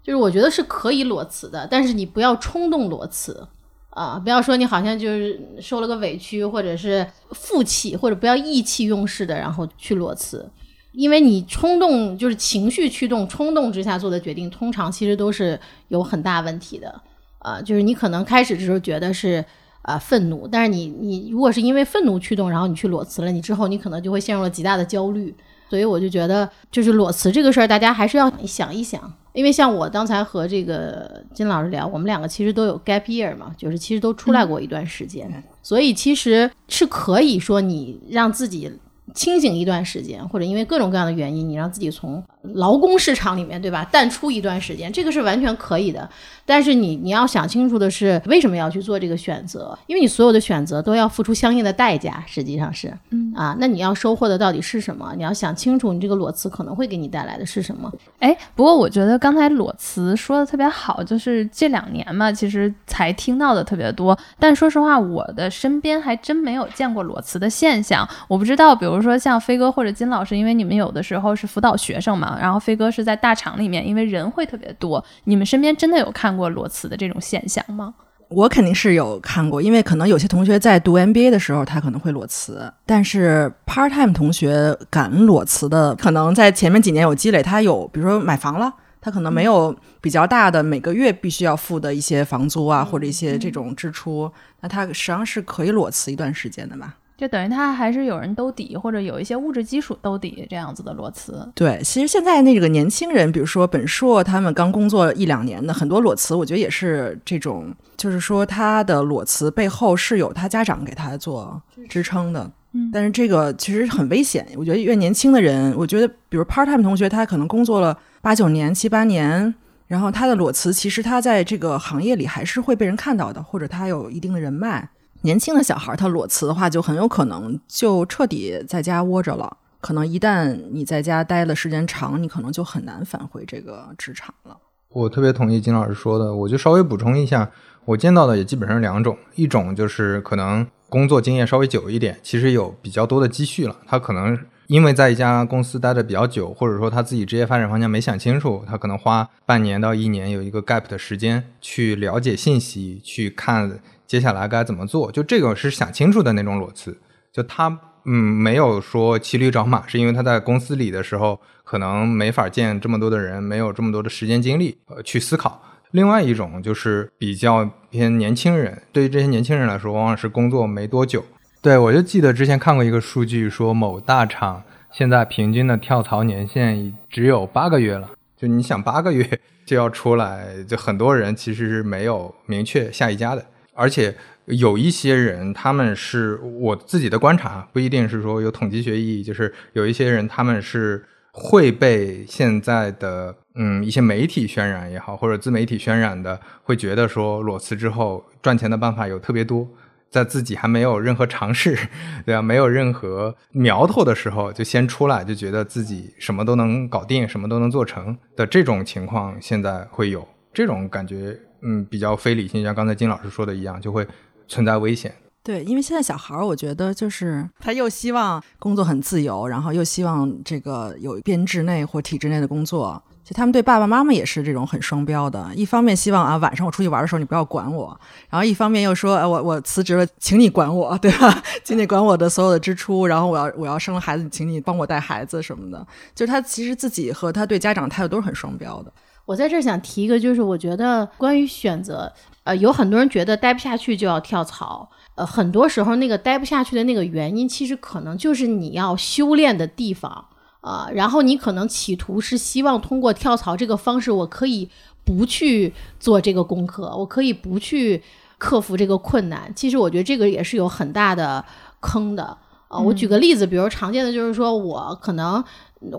[0.01, 3.47] 就是我觉得是可以裸辞的，但是你不要冲动裸辞
[3.91, 10.49] 啊，不要说你好像就是受了个委屈，或者是负气，或者不要意气用事的然后去裸辞，
[10.93, 16.99] 因为你冲动就是情绪驱动、冲动之下做的决定，通常其实都是有很大问题的
[17.37, 17.61] 啊。
[17.61, 19.45] 就是你可能开始的时候觉得是。
[19.83, 20.47] 啊，愤怒！
[20.47, 25.33] 但是你你如果是因为愤怒驱动，然后你去裸辞了，你之后你可能就会陷入了极大的焦虑。
[25.69, 29.11] 所以我就觉得，就是裸辞这个事儿，大家还是要想一想。
[29.33, 38.71] 因为像我刚才和这个金老师聊，我们两个其实都有 gap year 嘛，就是其实都出来过一段时间，所以其实是可以说你让自己
[39.13, 46.09] 清醒一段时间，或者因为各种各样的原因，你让自己从劳工市场里面，对吧，淡出一段时间，这个是完全可以的。
[46.45, 49.77] 但是你你要想清楚的是，为什么要去做这个选择？
[49.87, 55.13] 因为你所有的选择都要付出相应的代价，实际上是，嗯啊，那你要收获的到底是什么？
[55.15, 57.91] 你要想清楚，你这个裸辞可能会给你带来的是什么？
[58.19, 64.17] 哎，不过我觉得刚才裸辞说的特别好，就是这两年嘛，其实才听到的特别多。
[64.37, 68.07] 但说实话，我的身边还真没有见过裸辞的现象。
[68.27, 77.93] 我不知道，比如比如说像飞哥或者金老师，因为你们有的时候是辅导学生嘛，然后飞哥是在大厂里面，因为人会特别多，你们身边真的有看过裸辞的这种现象吗？
[78.29, 96.95] 我肯定是有看过，因为可能有些同学在读 MBA 的时候，他可能会裸辞，但是 part time 同学敢裸辞的，可能在前面几年有积累，他有比如说买房了，他可能没有比较大的每个月必须要付的一些房租啊，或者一些这种支出，那他实际上是可以裸辞一段时间的吧。
[97.15, 101.47] 就等于他还是有人兜底，或者有一些物质基础兜底这样子的裸辞。
[101.53, 112.51] 对，其实现在那个年轻人，比如说本硕他们刚工作一两年的，很多裸辞，我觉得也是这种，就是说他的裸辞背后是有他家长给他做支撑的。
[112.75, 114.43] 嗯但是这个其实很危险。
[114.57, 119.53] 我觉得越年轻的人，我觉得比如 part time 同学，他可能工作了八九年、七八年，
[119.85, 124.89] 然后他的裸辞，其实他在这个行业里还是会被人看到的，或者他有一定的人脉。
[125.23, 129.57] 年轻的小孩他裸辞的话，就很有可能就彻底在家窝着了。
[129.81, 134.57] 可能一旦你在家待的时间长，你可能就很难返回这个职场了。
[134.89, 137.49] 我特别同意金老师说的，我就稍微补充一下，
[137.85, 153.79] 我见到的也基本上两种，一种就是可能工作经验稍微久一点，其实有比较多的积蓄了，他可能因为在一家公司待的比较久，或者说他自己职业发展方向没想清楚，他可能花半年到一年有一个 gap 的时间去了解信息，去看
[154.13, 156.95] 接下来该怎么做，就这个是想清楚的那种裸辞，
[157.31, 157.67] 就他
[158.05, 165.59] 嗯没有说骑驴找马，是因为他在公司里的时候可能没法见这么多的人，没有这么多的时间精力呃去思考。
[165.89, 171.25] 另外一种就是比较偏年轻人，对于这些年轻人来说，往往是工作没多久。
[171.63, 178.11] 对我就记得之前看过一个数据，说某大厂现在平均的跳槽年限只有八个月了。
[178.37, 179.27] 就你想八个月
[179.65, 199.67] 就要出来，就很多人其实是没有明确下一家的，而且有一些人他们是我自己的观察，不一定是说有统计学意义，就是有一些人他们是会被现在的嗯一些媒体渲染也好，或者自媒体渲染的，会觉得说裸辞之后赚钱的办法有特别多。
[200.11, 201.75] 在自己还没有任何尝试，
[202.23, 202.39] 对吧？
[202.39, 214.07] 没有任何苗头的时候，就先出来，就觉得自己什么都能搞定，什么都能做成的这种情况，现在会有这种感觉，嗯，比较非理性，像刚才金老师说的一样，就会
[214.47, 215.13] 存在危险。
[215.41, 223.01] 对，因为现在小孩儿，我觉得就是他又希望工作很自由，然后又希望这个有编制内或体制内的工作。
[223.23, 227.97] 其实他们对爸爸妈妈也是这种很双标的，一方面希望啊晚上我出去玩的时候你不要管我，
[228.29, 231.43] 然后一方面又说，哎我我辞职了，请你管我，对吧？
[231.63, 235.85] 请你管我的所有的支出，然后我要我要生了孩子，请你帮我带孩子什么的。
[236.13, 238.91] 就是他其实自己和他对家长态度都是很双标的。
[239.25, 242.11] 我在这儿想提一个，就是我觉得关于选择，
[242.43, 250.25] 呃，有很多人觉得待不下去就要跳槽，呃，很多时候那个待不下去的那个原因，其实可能就是你要修炼的地方。
[250.61, 254.69] 啊、然后你可能企图是希望通过跳槽这个方式，我可以
[255.03, 258.01] 不去做这个功课，我可以不去
[258.37, 259.51] 克服这个困难。
[259.53, 261.43] 其实我觉得这个也是有很大的
[261.81, 262.37] 坑的
[262.69, 265.43] 啊、我举个例子，比如常见的就是说我可能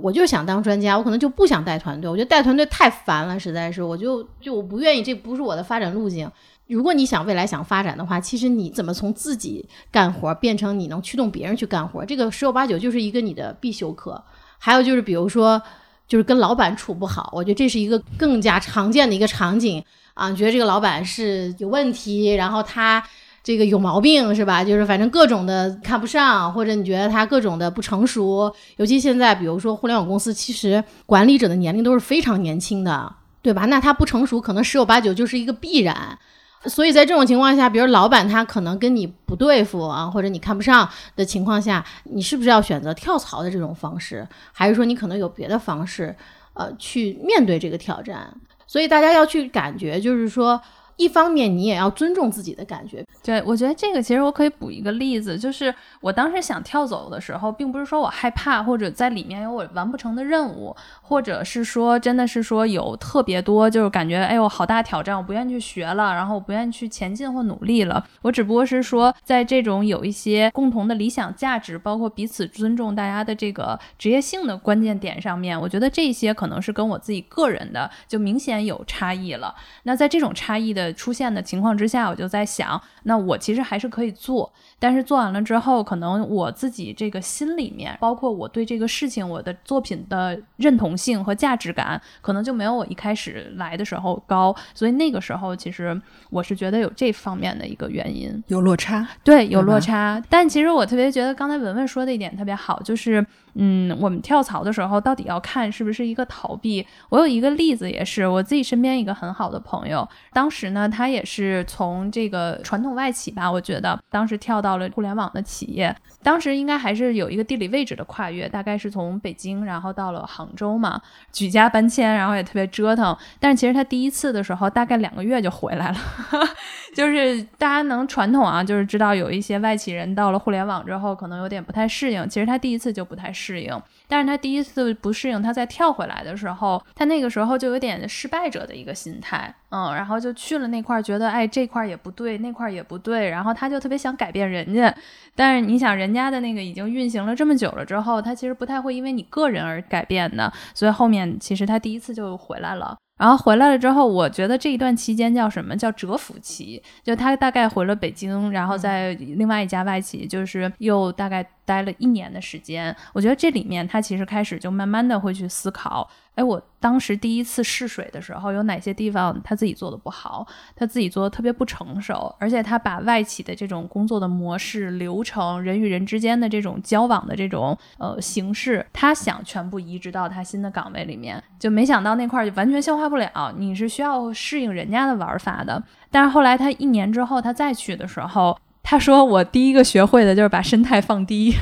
[0.02, 6.30] 我就想当专家，我可能就不想带团队，我觉得带团队太烦了，实在是，我就就我不愿意，这不是我的发展路径。
[6.66, 14.22] 如果你想未来想发展的话，其实你怎么从自己干活变成你能驱动别人去干活，这个十有八九就是一个你的必修课。
[14.58, 15.60] 还有就是，比如说，
[16.08, 20.32] 就是跟老板处不好，我觉得这是一个更加常见的一个场景啊。
[20.32, 23.04] 觉得这个老板是有问题，然后他
[23.44, 24.64] 这个有毛病，是吧？
[24.64, 28.50] 就是反正各种的看不上，或者你觉得他各种的不成熟。
[28.78, 33.66] 尤其现在，比如说互联网公司，其实管理者的年龄都是非常年轻的，对吧？
[33.66, 36.18] 那他不成熟，可能十有八九就是一个必然。
[36.64, 46.16] 所以在这种情况下，比如老板他可能跟你不对付啊，或者你看不上的情况下，你是不是要选择跳槽的这种方式，还是说你可能有别的方式，
[46.54, 48.32] 呃，去面对这个挑战？
[48.66, 50.58] 所以大家要去感觉，就是说，
[50.96, 53.04] 一方面你也要尊重自己的感觉。
[53.22, 68.04] 对，我觉得这个其实我可以补一个例子，就是我当时想跳走的时候，并不是说我害怕，或者在里面有我完不成的任务，或者是说真的是说有特别多，就是感觉哎呦好大挑战，我不愿意去学了，然后我不愿意去前进或努力了。
[68.22, 79.54] 我只不过是说，在这种有一些共同的理想价值，包括彼此尊重大家的这个职业性的关键点上面，我觉得这些可能是跟我自己个人的就明显有差异了。
[79.84, 84.52] 那在这种差异的出现的情况之下，我就在想，那我其实还是可以做，
[84.84, 94.54] 但是做完了之后，可能我自己这个心里面，包括我对这个事情、我的作品的认同性和价值感，可能就没有我一开始来的时候高。
[94.74, 100.22] 所以那个时候，其实我是觉得有这方面的一个原因，有落差，对，有落差。
[100.28, 103.24] 但其实我特别觉得刚才文文说的一点特别好，就是。
[103.56, 106.84] 嗯，我们跳槽的时候到底要看是不是一个逃避。
[107.08, 121.00] 我有一个例子，也是我自己身边一个很好的朋友，当时呢，他也是从这个传统外企吧，我觉得当时跳到到了互联网的企业，当时应该还是有一个地理位置的跨越，大概是从北京然后到了杭州嘛，
[121.32, 123.16] 举家搬迁，然后也特别折腾。
[123.38, 125.96] 但是其实他第一次的时候，大概两个月就回来了，
[126.96, 132.28] 就是大家能传统啊，就是知道有一些外企人到了互联网之后，可能有点不太适应。
[132.28, 133.30] 其实他第一次就不太。
[133.36, 144.94] 适应，但是他第一次不适应，他再跳回来的时候，他那个时候就有点失败者的一个心态，嗯，然后就去了那块，觉得哎这块也不对，那块也不对，然后他就特别想改变人家，
[145.34, 152.96] 但是你想人家的那个已经运行了这么久了之后，他其实不太会因为你个人而改变的，所以后面其实他第一次就回来了。
[153.16, 156.82] 然后回来了之后，我觉得这一段期间叫什么叫蛰伏期？
[157.02, 162.94] 就他大概回了北京，然后在另外一家外企，就是又大概待了一年的时间。
[163.12, 166.08] 我觉得这里面他其实开始就慢慢的会去思考。
[166.34, 170.46] 哎，我当时第一次试水的时候，有哪些地方他自己做的不好？
[170.74, 183.54] 他自己做的特别不成熟，而且他把外企的这种工作的模式、流程、人与人之间的这种交往的这种呃形式，他想全部移植到他新的岗位里面，就没想到那块儿就完全消化不了。
[183.56, 185.82] 你是需要适应人家的玩法的。
[186.10, 191.54] 但是后来他一年之后他再去的时候，他说我第一个学会的就是把生态放低。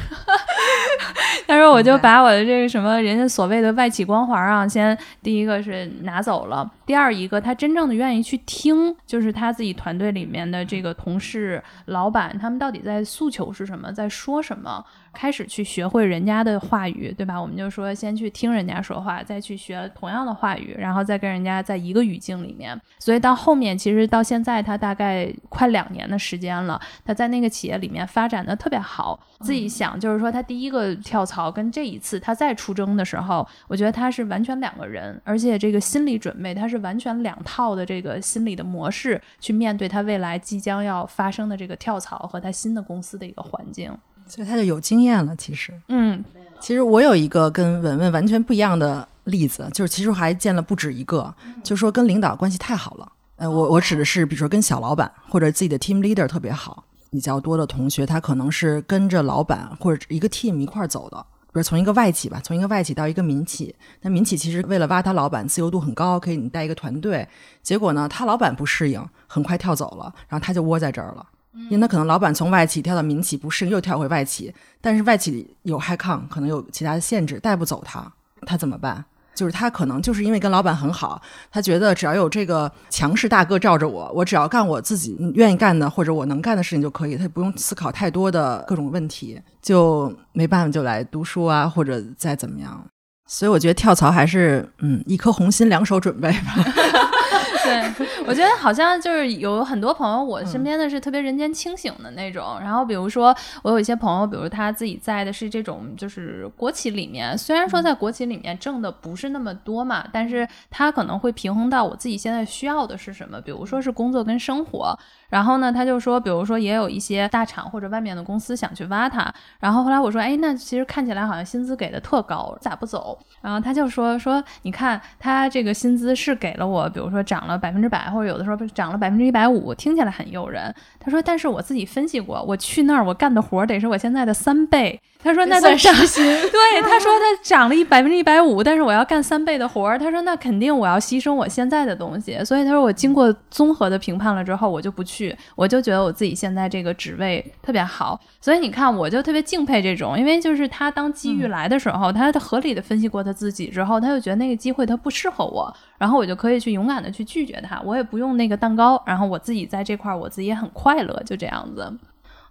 [1.53, 6.71] 他说：“我就把我的这个什么人家所谓的外企光环啊，先第一个是拿走了。
[6.87, 17.40] 第二一个，他真正的愿意去听，就是他自己团队里面的这个同事、老板，他们到底在诉求是什么，在说什么。”开始去学会人家的话语，对吧？
[17.40, 22.81] 我们就说先去听人家说话，再去学同样的话语，然后再跟人家在一个语境里面。
[22.98, 29.18] 所以到后面，其实到现在他大概快两年的时间了，他在那个企业里面发展的特别好。
[29.40, 43.92] 自己想就是说，他第一个跳槽跟这一次他再出征的时候，我觉得他是完全两个人，而且这个心理准备他是完全两套的这个心理的模式去面对他未来即将要发生的这个跳槽和他新的公司的一个环境。
[44.26, 45.35] 所以他就有经验了。
[45.37, 46.24] 其实，嗯，
[46.61, 53.12] 其实我有一个跟文文完全不一样的例子，就是其实还见了不止一个，就是说跟领导关系太好了。
[53.37, 56.85] 呃，我我指的是，比如说跟小老板或者自己的 team leader 特别好。
[57.11, 63.76] 比较多的同学，他可能是跟着老板或者一个 team 一块儿走的，比如从一个外企吧，从一个外企到一个民企。
[64.00, 67.28] 那民企其实为了挖他老板，自由度很高，可以你带一个团队。
[67.62, 71.26] 结果呢，他老板不适应，很快跳走了，然后他就窝在这儿了。
[71.69, 78.12] 因为他可能老板从外企跳到民企不适应，又跳回外企，但是外企有 high con，可能有其他的限制，带不走他，
[78.47, 79.05] 他怎么办？
[79.35, 92.85] 就是他可能就是因为跟老板很好，他觉得只要有这个强势大哥罩着我，我只要干我自己愿意干的或者我能干的事情就可以，他不用思考太多的各种问题，就没办法就来读书啊，或者再怎么样。
[93.27, 96.55] 所以我觉得跳槽还是嗯，一颗红心，两手准备吧。
[97.64, 102.59] 对， 我觉得好像就是有很多朋友，我身边的是特别人间清醒的那种。
[102.61, 114.98] 然后比如说，我有一些朋友，比如他自己在的是这种就是国企里面，虽然说在国企里面挣的不是那么多嘛，但是他可能会平衡到我自己现在需要的是什么，比如说是工作跟生活。
[115.33, 119.33] 然后呢，他就说，比如说也有一些大厂或者外面的公司想去挖他。
[119.59, 123.18] 然后后来我说，哎，那其实看起来好像薪资给的特高，咋不走？
[123.40, 130.75] 然后他就说说，你看他这个薪资是给了我，比如说涨了百分之百，或者有的时候涨了百分之一百五，听起来很诱人。
[131.01, 135.00] 他说，但是我自己分析过，我去那儿我干的活得是我现在的三倍。
[135.25, 139.96] 他说：“那算涨薪。”对，他说他涨了一百分之一百五，但是我要干三倍的活儿。
[139.96, 145.21] 他说：“那肯定我要牺牲我现在的东西。”所以他说：“我经过综合的评判了之后，我就不去。
[145.54, 148.18] 我就觉得我自己现在这个职位特别好。
[148.40, 161.92] 所以你看，我就特别敬佩这种，因为就是他当机遇来的时候，他合理的分析过他自己之后，他就觉得那个机会他不适合我，然后我就可以去勇敢的去拒拒绝他，我也不用那个蛋糕，然后我自己在这块儿我自己也很快乐，就这样子。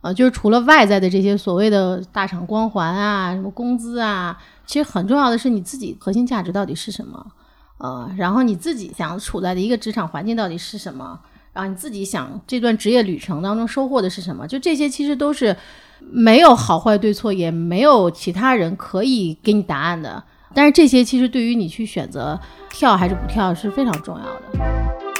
[0.02, 7.26] 呃，就是除了外在的这些所谓的大厂光环啊，什么工资啊，其实很重要的是你自己核心价值到底是什么，
[7.78, 11.18] 呃，然后你自己想处在的一个职场环境到底是什么，
[11.54, 15.56] 然后你自己想这段职业旅程当中收获的是什么，就这些其实都是
[16.00, 20.24] 没有好坏对错，也没有其他人可以给你答案的。
[20.54, 22.40] 但是这些其实对于你去选择
[22.70, 25.11] 跳还是不跳是非常重要的。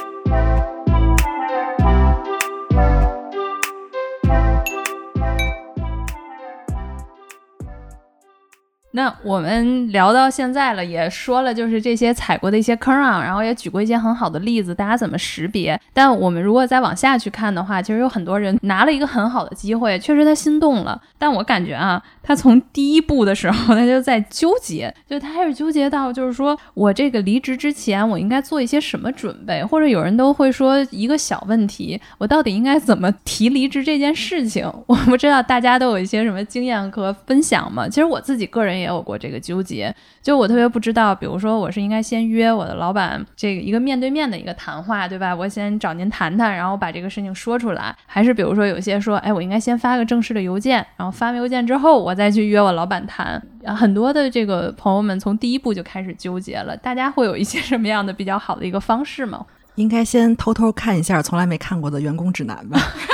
[8.94, 15.80] 那我们聊到现在了，也说了就是这些踩过的一些坑啊，然后也举过一些很好的例子，大家怎么识别？
[15.94, 34.70] 但我们如果再往下去看的话，其实有很多人拿了一个很好的机会，确实他心动了，但我感觉啊，他从第一步的时候他就在纠结，就他开始纠结到就是说我这个离职之前我应该做一些什么准备，或者有人都会说一个小问题，我到底应该怎么提离职这件事情？
[34.86, 37.88] 我不知道大家都有一些什么经验和分享吗？
[37.88, 38.81] 其实我自己个人。
[38.82, 45.36] 也有过这个纠结，就我特别不知道，比如说我是应该先约我的老板这个一个面对面的一个谈话，对吧？
[45.36, 53.42] 我先找您谈谈，然后把这个事情说出来，还是比如说有些说，哎，我应该先发个正式的邮件，然后发完邮件之后，我再去约我老板谈。
[53.66, 59.46] 很多的这个朋友们从第一步就开始纠结了，大家会有一些什么样的比较好的一个方式吗？
[59.76, 62.80] 应该先偷偷看一下从来没看过的员工指南吧。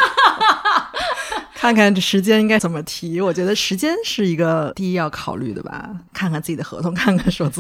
[1.58, 3.20] 看看这时间应该怎么提？
[3.20, 5.90] 我觉得时间是一个第一要考虑的吧。
[6.14, 7.60] 看看自己的合同，看看数字。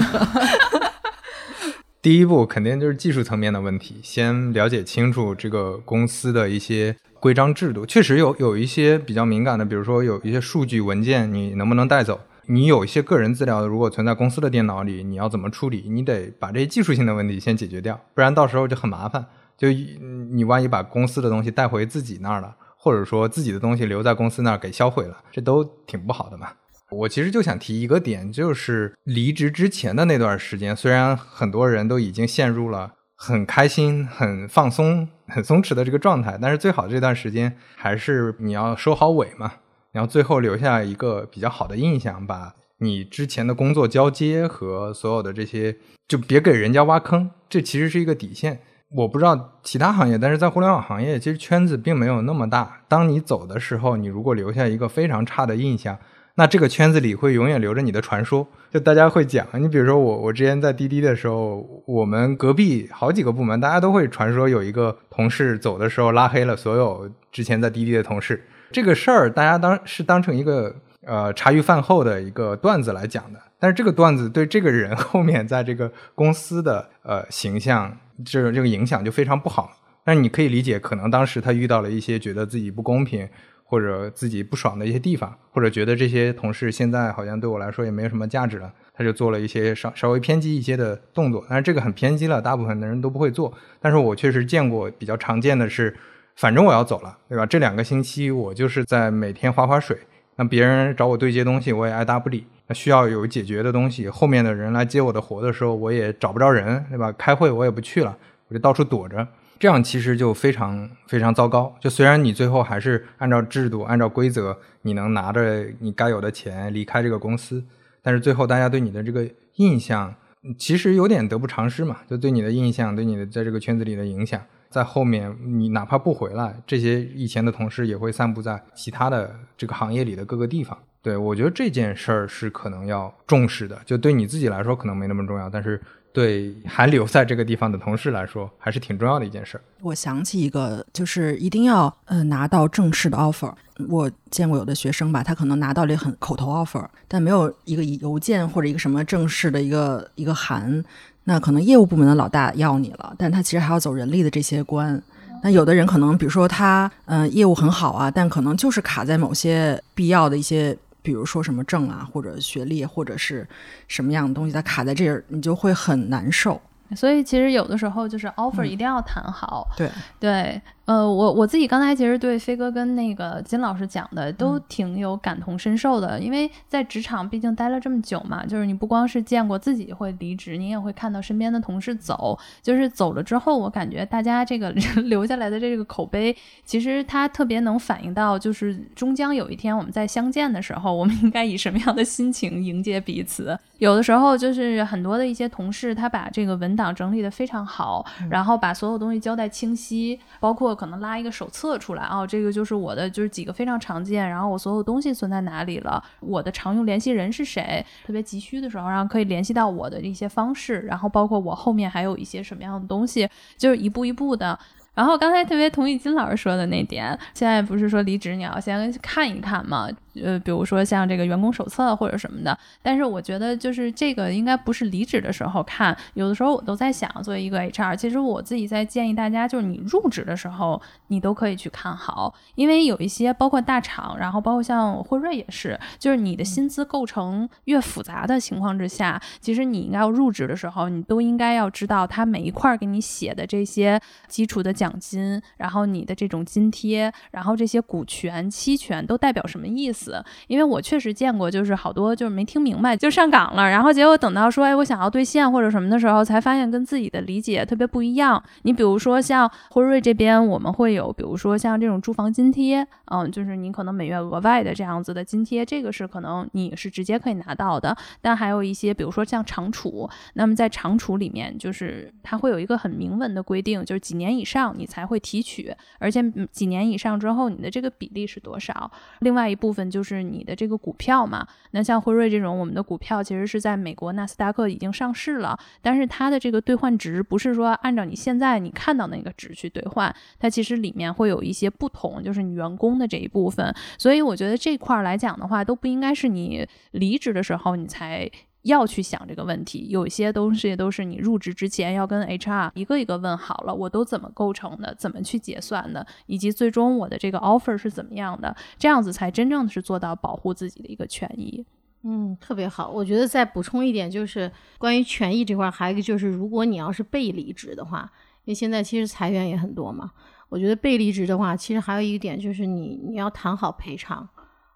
[2.00, 7.88] 第一步肯定就是技术层面的问题，先了解清楚这个公司的一些规章制度。
[7.88, 12.22] 确实有有一些比较敏感的，比如说有一些数据文件，你能不能带走？
[12.45, 15.89] 你有一些个人资料，如果存在公司的电脑里，你要怎么处理？
[15.89, 19.26] 你得把这些技术性的问题先解决掉，不然到时候就很麻烦。
[19.58, 22.56] 就你万一把公司的东西带回自己那儿了。
[22.88, 26.47] 或者说自己的东西留在公司那儿给销毁了，这都挺不好的嘛。
[26.89, 39.51] 我其实就想提一个点，就是离职之前的那段时间，虽然很多人都已经陷入了很开心、很放松、很松弛的这个状态，但是最好这段时间还是你要收好尾嘛，
[39.91, 45.75] 然后最后留下一个比较好的印象，把你之前的工作交接和所有的这些，
[46.07, 48.61] 就别给人家挖坑，这其实是一个底线。
[48.89, 52.81] 我不知道其他行业，但是在互联网行业，其实圈子并没有那么大。
[52.88, 55.97] 当你走的时候，你如果留下一个非常差的印象，
[56.35, 58.47] 那这个圈子里会永远留着你的传说。
[58.71, 68.41] 就大家会讲，你比如说我，我之前在滴滴的时候，我们隔壁好几个部门，大家都会传说有一个同事走的时候拉黑了所有之前在滴滴的同事。
[68.71, 70.73] 这个事儿大家当是当成一个
[71.05, 77.97] 呃茶余饭后的一个段子来讲的，但是这个段子对这个人 后面在这个公司的呃形象。
[78.26, 79.72] 这这个影响就非常不好，
[80.03, 83.28] 但是你可以理解，可能当时他遇到了一些觉得自己不公平
[83.63, 91.45] 或者自己不爽的一些地方，或者觉得这些同事现在好像对我来说也没有什么价值了，他就做了一些稍稍微偏激一些的动作。
[91.49, 93.53] 但是这个很偏激了，大部分的人都不会做。
[93.82, 95.95] 但是我确实见过比较常见的是，
[96.38, 97.45] 反正我要走了，对吧？
[97.45, 99.97] 这两个星期我就是在每天划划水，
[100.38, 102.47] 那别人找我对接东西，我也爱答不理。
[102.74, 107.11] 需要有解决的东西，后面的人来接我的活的时候，我也找不着人，对吧？
[107.13, 108.18] 开会我也不去了，
[108.49, 109.26] 我就到处躲着，
[109.57, 111.74] 这样其实就非常非常糟糕。
[111.80, 117.63] 就虽然你最后还是按照制度、按照规则，你能拿着你该有的钱离开这个公司，
[118.01, 120.13] 但是最后大家对你的这个印象，
[120.57, 121.97] 其实有点得不偿失嘛。
[122.09, 130.78] 就对你的印象，对你的在这个圈子里的影响，在后面你哪怕不回来，这些以前的同事也会散布在其他的这个行业里的各个地方。
[131.08, 133.80] 对，我觉得这件事儿是可能要重视的。
[133.86, 135.82] 就对你自己来说可能没那么重要，但是
[136.12, 139.62] 对还留在这个地方的同事来说，还是挺重要的一件事儿。
[139.84, 143.53] 我想起一个，就是一定要呃拿到正式的 offer。
[143.88, 150.84] 我见过有的学生吧，他可能拿到了很口头 offer，但没有一个邮件或者一个什么正式的一个一个函。
[151.24, 155.01] 那可能业务部门的老大要你了，但他其实还要走人力的这些关。
[155.41, 160.78] 那有的人可能，比如说他嗯业务很好啊，但可能就是卡在某些必要的一些。
[161.08, 163.47] 比如说什么证啊，或者学历，或者是
[163.88, 166.62] 什么样的东西，它卡在这儿，你就会很难受。
[166.97, 169.66] 所以其实有的时候就是 offer 一定要谈好。
[169.78, 169.89] 对
[170.20, 184.71] 对，呃，我我自己刚才其实对飞哥跟那个金老师讲的都挺有感同身受的，因为在职场毕竟待了这么久嘛，就是你不光是见过自己会离职，你也会看到身边的同事走，就是走了之后，我感觉大家这个
[185.03, 186.33] 留下来的这个口碑，
[186.63, 193.59] 其实它特别能反映到，就是终将有一天我们在相见的时候，我们应该以什么样的心情迎接彼此。
[193.79, 200.76] 有的时候就是很多的一些同事，他把这个文档整理的非常好，然后把所有东西交代清晰，包括。
[200.78, 214.57] 可能拉一个手册出来啊，这个就是我的，就是几个非常常见，然后我所有东西存在哪里了，我的常用联系人是谁，特别急需的时候，然后可以联系到我的一些方式，然后包括我后面还有一些什么样的东西，就是一步一步的。
[214.93, 219.88] 然后刚才特别同意金老师说的那点，现在不是说离职你要先看一看嘛？
[220.24, 225.95] 呃，比如说像这个员工手册或者什么的，但是我觉得就是这个应该不是离职的时候看。
[226.13, 250.07] 有的时候我都在想，作为一个 HR，其实我自己在建议大家，就是你入职的时候你都可以去看好，因为有一些包括大厂，然后包括像辉瑞也是，就是你的薪资构成越复杂的情况之下，其实你应该要入职的时候，你都应该要知道他每一块给你写的这些基础的奖金，然后你的这种津贴，然后这些股权、期权都代表什么意思。
[250.47, 258.41] 因为我确实见过，就是好多就是没听明白就上岗了，然后结果等到说，哎，我想要兑现或者什么的时候，才发现跟自己的理解特别不一样。
[258.64, 267.95] 你比如说像辉瑞这边，我们会有，比如说像这种住房津贴，嗯，就是你可能每月额外的这样子的津贴，这个是可能你是直接可以拿到的。
[268.22, 278.89] 但还有一些，比如说像长储，那么在长储里面，就是它会有一个很明文的规定，就是几年以上你才会提取，而且几年以上之后，你的这个比例是多少？
[279.20, 279.97] 另外一部分就。
[279.98, 298.30] 就是你的这个股票嘛，那像辉瑞这种，我们的股票其实是在美国纳斯达克已经上市了，但是它的这个兑换值不是说按照你现在你看到那个值去兑换，它其实里面会有一些不同，就是你员工的这一部分，所以我觉得这块来讲的话，都不应该是你离职的时候你才。
[298.68, 311.65] 要去想这个问题，有些东西都是你入职之前要跟 HR 一个一个问好了，我都怎么构成的，怎么去结算的，以及最终我的这个 offer 是怎么样的，这样子才真正的是做到保护自己的一个权益。
[312.03, 312.89] 嗯，特别好。
[312.89, 318.09] 我觉得再补充一点，就是关于权益这块，还有一个就是，如果你要是被离职的话，
[318.45, 320.11] 因为现在其实裁员也很多嘛，
[320.47, 324.28] 我觉得被离职的话，其实还有一个点就是你你要谈好赔偿，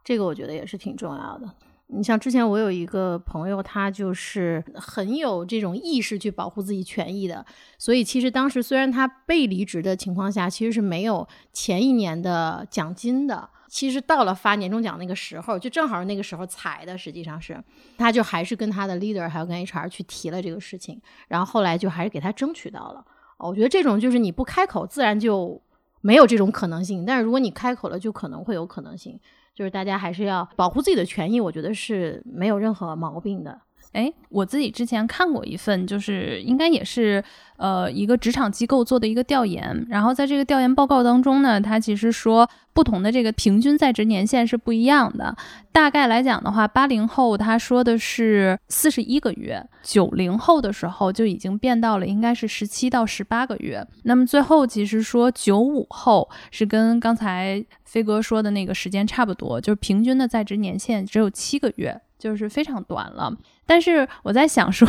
[0.04, 1.50] 这个我觉得也是挺重要的。
[1.94, 7.46] 你像之前我有一个朋友，他就是很有这种意识去保护自己权益的，
[7.78, 13.50] 所以其实当时虽然他被离职的情况下，其实是没有前一年的奖金的。
[13.68, 17.62] 其实到了发年终奖那个时候，就正好那个时候裁的，实际上是
[17.98, 23.06] 他就还是跟他的 leader 还有跟 HR 去提了这个事情，然后后来就还是给他争取到了。
[23.38, 25.62] 我觉得这种就是你不开口，自然就
[26.02, 29.18] 没有这种可能性；但是如果你开口了，就可能会有可能性。
[29.62, 33.62] 就是大家还是要保护自己的权益，我觉得是没有任何毛病的。
[33.94, 37.22] 哎，我自己之前看过一份，就是应该也是
[37.58, 45.36] 呃一个职场机构做的一个调研，然后在这个调研报告当中呢，他其实说不同的这个平均在职年限是不一样的。
[45.74, 53.86] 大概来讲的话，八零后他说的是四十一个月，九零后的时候就已经变到了应该是十七到十八个月。
[54.04, 62.00] 那么最后其实说九五后是跟刚才飞哥说的那个时间差不多，就是平均的在职年限只有七个月。
[62.22, 63.36] 就是非常短了，
[63.72, 64.86] 但是我在想说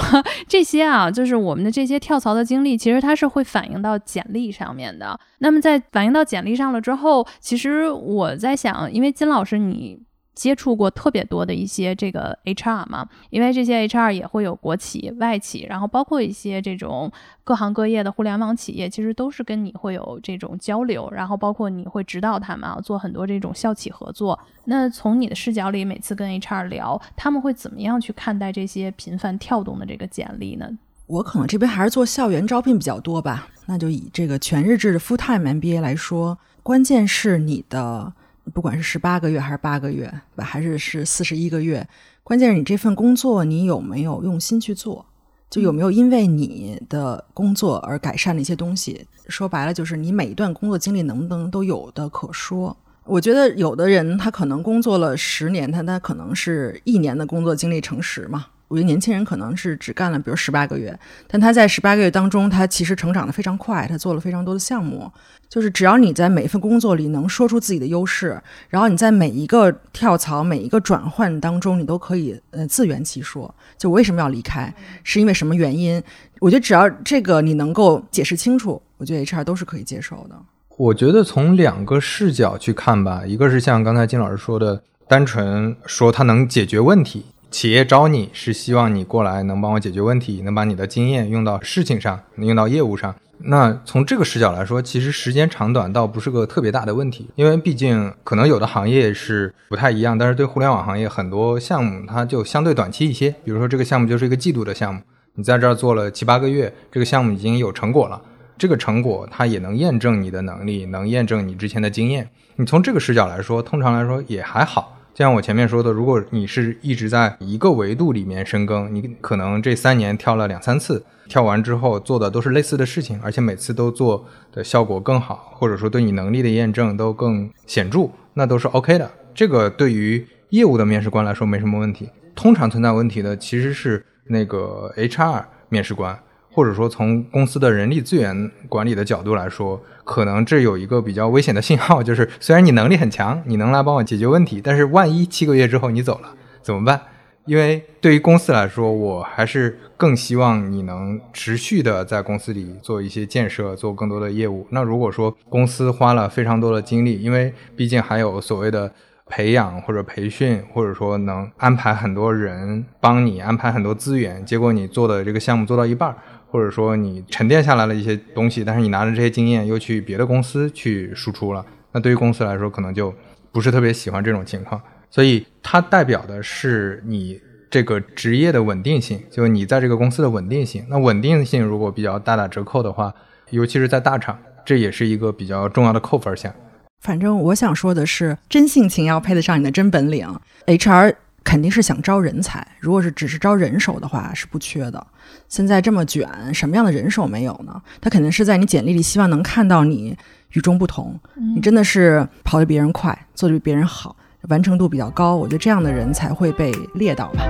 [0.48, 5.16] 这些啊，就是我们的这些跳槽的经历，其实它是会反映到简历上面的。
[5.38, 10.00] 那么在反映到简历上了之后，其实我在想，因为金老师你。
[10.34, 17.12] 接触过特别多的一些这个 HR 嘛，因为这些 HR 也会有国企、外企，然后包括一些这种
[17.44, 24.38] 各行各业的互联网企业，其实都是跟你会有这种交流，然后包括你会指导他们啊，做很多这种校企合作。
[24.64, 30.66] 那从你的视角里，每次跟 HR 聊，他们会怎么样去看待这些频繁跳动的这个简历呢？
[31.06, 38.14] 我可能这边还是做校园招聘比较多吧，那就以这个全日制的 full time MBA 来说，关键是你的。
[38.52, 41.86] 不管是十八个月还是八个月，还是是四十一个月，
[42.24, 45.06] 关键是你这份工作你有没有用心去做，
[45.48, 49.06] 就有没有因为你的工作而改善了一些东西。
[49.28, 52.76] 说白了，就是你每一段工作经历能不能都有的可说。
[53.04, 58.46] 我觉得有的人他可能工作了十年，他他可能是一年的工作经历乘十嘛。
[58.72, 60.98] 我觉得年轻人可能是只干了，比如十八个月，
[61.28, 65.12] 但他在十八个月当中，他其实成长的非常快，他做了非常多的项目。
[65.46, 76.02] 就是只要你在每一份工作里能说出自己的优势，然后你在每一个跳槽、每一个转换当中，你都可以呃自圆其说，就我为什么要离开，是因为什么原因？
[76.40, 80.36] 我觉得只要这个你能够解释清楚，我觉得 HR 都是可以接受的。
[80.78, 93.14] 我觉得从两个视角去看吧，一个是像刚才金老师说的，单纯说它能解决问题，企业招你是希望你过来能帮我解决问题，能把你的经验用到事情上，能用到业务上。
[93.44, 105.02] 那从这个视角来说，其实时间长短倒不是个特别大的问题，因为毕竟可能有的行业是不太一样，但是对互联网行业很多项目它就相对短期一些，比如说这个项目就是一个季度的项目，
[105.34, 108.18] 你在这儿做了七八个月，这个项目已经有成果了，
[108.56, 112.30] 这个成果它也能验证你的能力，能验证你之前的经验。
[112.56, 114.96] 你从这个视角来说，通常来说也还好。
[115.14, 129.10] 就像我前面说的，如果你是一直在一个维度里面深耕，你可能这三年跳了两三次，跳完之后做的都是类似的事情，而且每次都做的效果更好，或者说对你能力的验证都更显著，那都是 OK 的。
[129.34, 132.08] 这个对于业务的面试官来说没什么问题。
[132.34, 136.18] 通常存在问题的其实是那个 HR 面试官。
[136.54, 146.30] 或者说，从公司的人力资源管理的角度来说，可能这有一个比较危险的信号， 就是虽然你能力很强，你能来帮我解决问题，但是万一七个月之后你走了
[146.62, 147.00] 怎么办？
[147.44, 154.64] 因为对于公司来说，我还是更希望你能持续的在公司里做一些建设，做更多的业务。
[154.70, 158.92] 那如果说公司花了非常多的精力，因为毕竟还有所谓的
[159.26, 166.14] 培养或者培训，或者说能安排很多人帮你安排很多资源，结果你做的这个项目做到一半。
[166.52, 173.12] 或者说你沉淀下来了一些东西，但是你拿着这些经验又去别的公司去输出了，那对于公司来说可能就
[173.50, 174.78] 不是特别喜欢这种情况。
[175.08, 177.40] 所以它代表的是你
[177.70, 180.84] 这个职业的稳定性，就你在这个公司的稳定性。
[180.90, 183.14] 那稳定性如果比较大打折扣的话，
[183.48, 186.54] 尤其是在大厂，这也是一个比较重要的扣分项。
[187.00, 190.38] 反正我想说的是，真性情要配得上你的真本领。
[190.66, 191.14] HR。
[191.44, 195.06] 肯定是想招人才，如果是只是招人手的话，是不缺的。
[195.48, 197.82] 现在这么卷，什么样的人手没有呢？
[198.00, 200.16] 他肯定是在你简历里希望能看到你
[200.52, 201.18] 与众不同，
[201.54, 204.16] 你真的是跑得比别人快，做得比别人好，
[204.48, 205.36] 完成度比较高。
[205.36, 207.44] 我觉得这样的人才会被列到吧。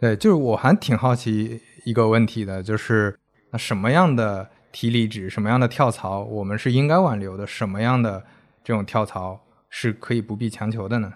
[0.00, 3.18] 对，就是我还挺好奇一个问题的，就是。
[3.54, 7.46] 那什么样的提离职，什么样的跳槽，我们是应该挽留的？
[7.46, 8.20] 什么样的
[8.64, 9.40] 这种跳槽
[9.70, 11.12] 是可以不必强求的呢？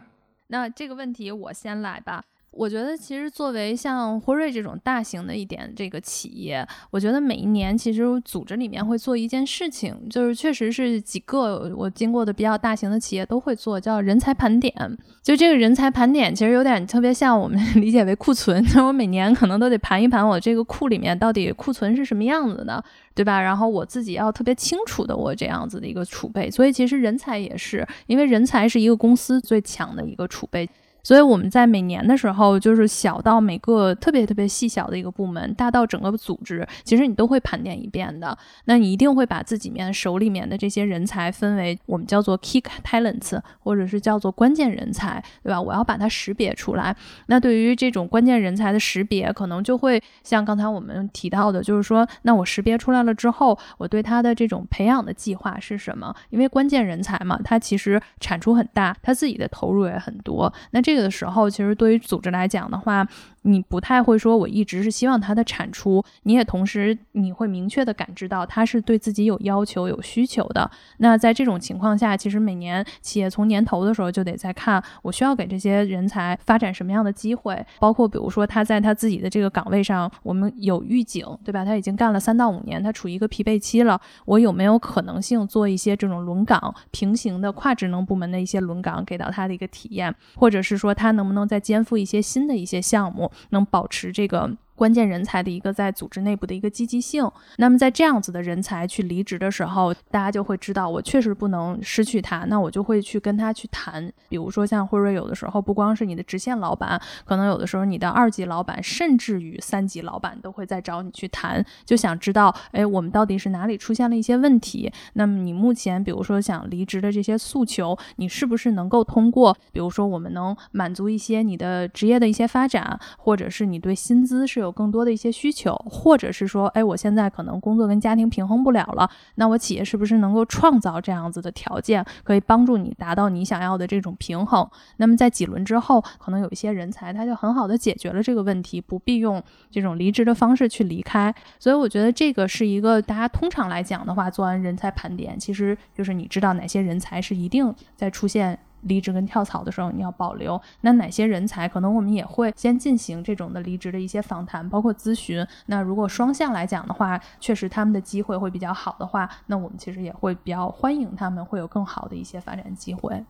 [0.47, 2.23] 那这个问题我先来吧。
[2.51, 14.75] 我觉得其实作为像辉瑞这种大型的一点这个企业，我觉得每一年其实组织里面会做一件事情，就是确实是几个我经过的比较大型的企业都会做，叫人才盘点。
[15.23, 22.83] 就这个人才盘点，其实有点特别像我们 理解为库存，就 我每年可能都得盘一盘我这个库里面到底库存是什么样子的，
[23.15, 23.41] 对吧？
[23.41, 26.51] 然后我自己要特别清楚的我这样子的一个储备。
[26.51, 30.69] 所以其实人才也是，因为人才是一个公司最强的一个储备。
[31.03, 38.37] 所以我们在每年的时候，就是小到每个特别特别细小的一个部门，大到整个组织，其实你都会盘点一遍的。
[38.67, 45.61] 那你一定会把自己面手里面的这些人才分为我们叫做 key talents，或者是叫做关键人才，对吧？
[45.61, 46.95] 我要把它识别出来。
[47.27, 56.15] 那对于这种关键人才的识别，可能就会像刚才我们提到的，就是说，那我识别出来了之后，我对他的这种培养的计划是什么？
[56.31, 60.53] 因为关键人才嘛，他其实产出很大，他自己的投入也很多。
[60.73, 61.11] 那这这个。
[61.11, 63.07] 时候，其实对于组织来讲的话。
[63.49, 66.05] 你不太会说，我一直是希望它的产出。
[66.25, 70.71] 你也同时，你会明确的感知到它是对自己有要求、有需求的。
[70.99, 77.65] 那在这种情况下，其实每年企业从年头的时候就得在看，我需要给这些人才发展什么样的机会。
[77.81, 81.65] 包括比如说他在他自己的这个岗位上，我们有预警，对吧？
[81.65, 83.99] 他已经干了三到五年，他处于一个疲惫期了。
[84.27, 90.15] 我有没有可能性做一些这种轮岗、平行的跨职能部门的一些轮岗，给到他的一个体验？
[90.37, 93.31] 或者是说他能不能再肩负一些新的一些项目？
[93.51, 94.57] 能保持这个。
[94.79, 97.29] 关键人才的一个在组织内部的一个积极性。
[97.57, 104.11] 那么在这样子的人才去离职的时候，大家就会知道我确实不能失去他，那我就会去跟他去谈。
[104.29, 114.93] 比如说像辉瑞，有的时候不光是你的直线老板，可能有的时候你的二级老板，甚至于三级老板都会在找你去谈，就想知道，哎，我们到底是哪里出现了一些问题？
[115.15, 124.68] 那么你目前比如说想离职的这些诉求，你是不是能够通过，比如说我们能满足一些你的职业的一些发展，或者是你对薪资是有。
[124.69, 134.69] 有更多的一些需求，或者是说，哎，我现在可能工作跟家庭平衡不了了，那我企业是不是能够创造这样子的条件，可以帮助你达到你想要的这种平衡？
[134.99, 141.35] 那么在几轮之后，可能有一些人才他就很好的解决了这个问题，不必用这种离职的方式去离开。
[141.59, 148.59] 所以我觉得这个是一个大家通常来讲的话，做完人才盘点，其实就是你知道哪些人才是一定在出现。
[148.83, 155.47] 离职跟跳槽的时候你要保留，那哪些人才可能我们也会先进行这种的离职的一些访谈，包括咨询。
[155.67, 163.25] 那如果双向来讲的话，确实他们的机会会比较好的话，那我们其实也会比较欢迎他们会有更好的一些发展机会。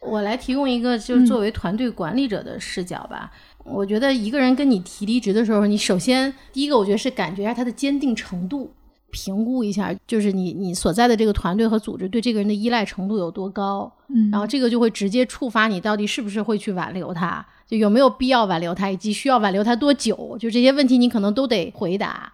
[0.00, 3.30] 我来提供一个，就是作为团队管理者的视角吧。
[3.64, 8.74] 我觉得一个人跟你提离职的时候，你首先第一个，我觉得是感觉一下他的坚定程度，
[9.12, 13.92] 评估一下，就是你你所在的这个团队和组织对这个人的依赖程度有多高。
[14.08, 22.32] 嗯然后这个就会直接触发你到底是不是会去挽留他，就有没有必要挽留他，以及需要挽留他多久，就这些问题你可能都得回答。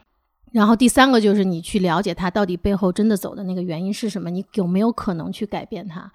[0.52, 6.10] 然后第三个就是你去了解他到底背后真的走的那个原因是什么，你有没有可能去改变他？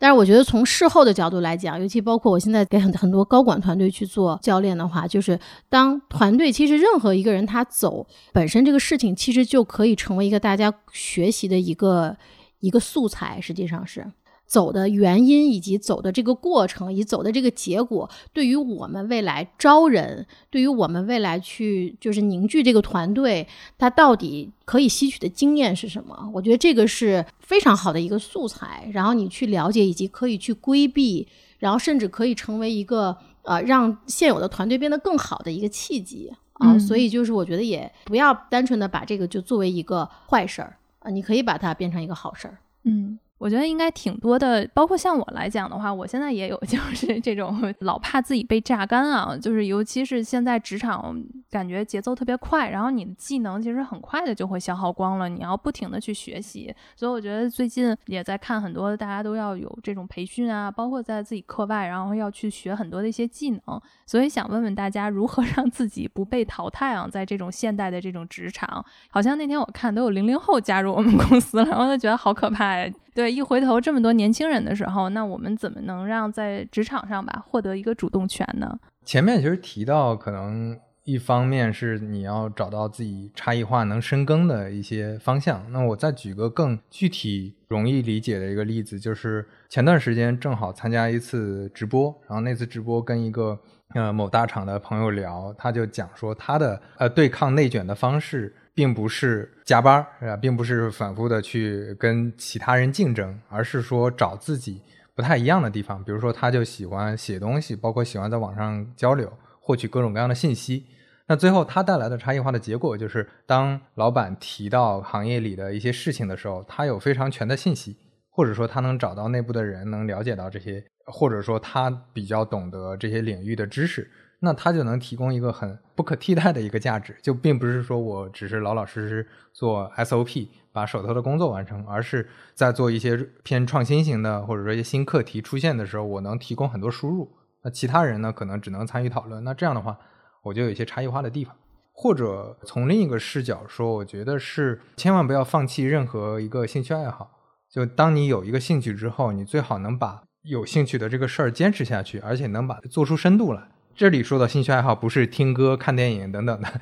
[0.00, 5.38] 但是我觉得从事后的角度来讲，尤其包括我现在给很很多高管团队去做教练的话，就是
[5.68, 12.16] 当团队其实任何一个人他走本身这个事情，其实就可以成为一个大家学习的一个
[12.60, 14.06] 一个素材，实际上是。
[14.50, 23.46] 走的原因以及走的这个过程，以及走的这个结果，对于我们未来招人，对于我们未来去就是凝聚这个团队，
[23.78, 26.28] 它到底可以吸取的经验是什么？
[26.34, 31.28] 我觉得这个是非常好的一个素材，然后你去了解，以及可以去规避，
[31.60, 36.72] 然后甚至可以成为一个呃让现有的团队变得更好的一个契机啊。
[36.72, 42.58] 嗯所以就是我觉得也不要单纯的把这个就作为一个坏事儿啊，你可以把它变成一个好事儿。
[42.82, 51.18] 嗯，我觉得应该挺多的，包括像我来讲的话，我现在也有 就是这种老怕自己被榨干啊，就是尤其是现在职场
[51.50, 72.92] 感觉节奏特别快，然后你的技能其实很快的就会消耗光了，你要不停的去学习，所以我觉得最近也在看很多大家都要有这种培训啊，包括在自己课外，然后要去学很多的一些技能，所以想问问大家如何让自己不被淘汰啊，在这种现代的这种职场，好像那天我看都有零零后加入我们公司了，然后就觉得好可怕呀。
[73.14, 78.78] 对，一回头这么多年轻人的时候，那我们怎么能让在职场上吧获得一个主动权呢？
[79.04, 85.64] 前面其实提到，可能一方面是你要找到自己差异化能深耕的一些方向。
[85.72, 93.58] 那我再举个更具体、容易理解的一个例子，就是前段时间正好参加一次直播，然后那次直播跟一个
[93.94, 98.54] 呃某大厂的朋友聊，他就讲说他的呃对抗内卷的方式。
[98.80, 100.34] 并不是加班儿，啊？
[100.38, 104.80] 并不是反复的去跟其他人竞争，而是说找自己
[105.14, 106.02] 不太一样的地方。
[106.02, 110.86] 比如说，他就喜欢写东西，包括喜欢在网上交流，获取各种各样的信息。
[111.26, 117.98] 那最后他带来的差异化的结果就是，当老板提到行业里的一些事情的时候，他有非常全的信息，
[118.30, 124.10] 或者说他能找到内部的人，能了解到这些，或者说他比较懂得这些领域的知识。
[124.40, 137.30] 那他就能提供一个很不可替代的一个价值，就并不是说我只是老老实实做 SOP，把手头的工作完成，而是在做一些偏创新型的，或者说一些新课题出现的时候，我能提供很多输入。
[137.62, 139.44] 那其他人呢，可能只能参与讨论。
[139.44, 139.98] 那这样的话，
[140.42, 141.54] 我就有一些差异化的地方。
[141.92, 147.30] 或者从另一个视角说，我觉得是千万不要放弃任何一个兴趣爱好。
[147.70, 153.68] 就当你有一个兴趣之后，你最好能把有兴趣的这个事儿坚持下去，而且能把它做出深度来。
[154.00, 156.80] 这里说的兴趣爱好不是听歌、看电影等等的。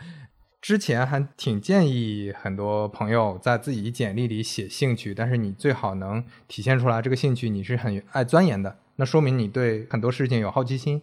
[0.60, 11.02] 之前还挺建议很多朋友在自己简历里写兴趣，但是你最好能体现出来这个兴趣你是很爱钻研的，那说明你对很多事情有好奇心，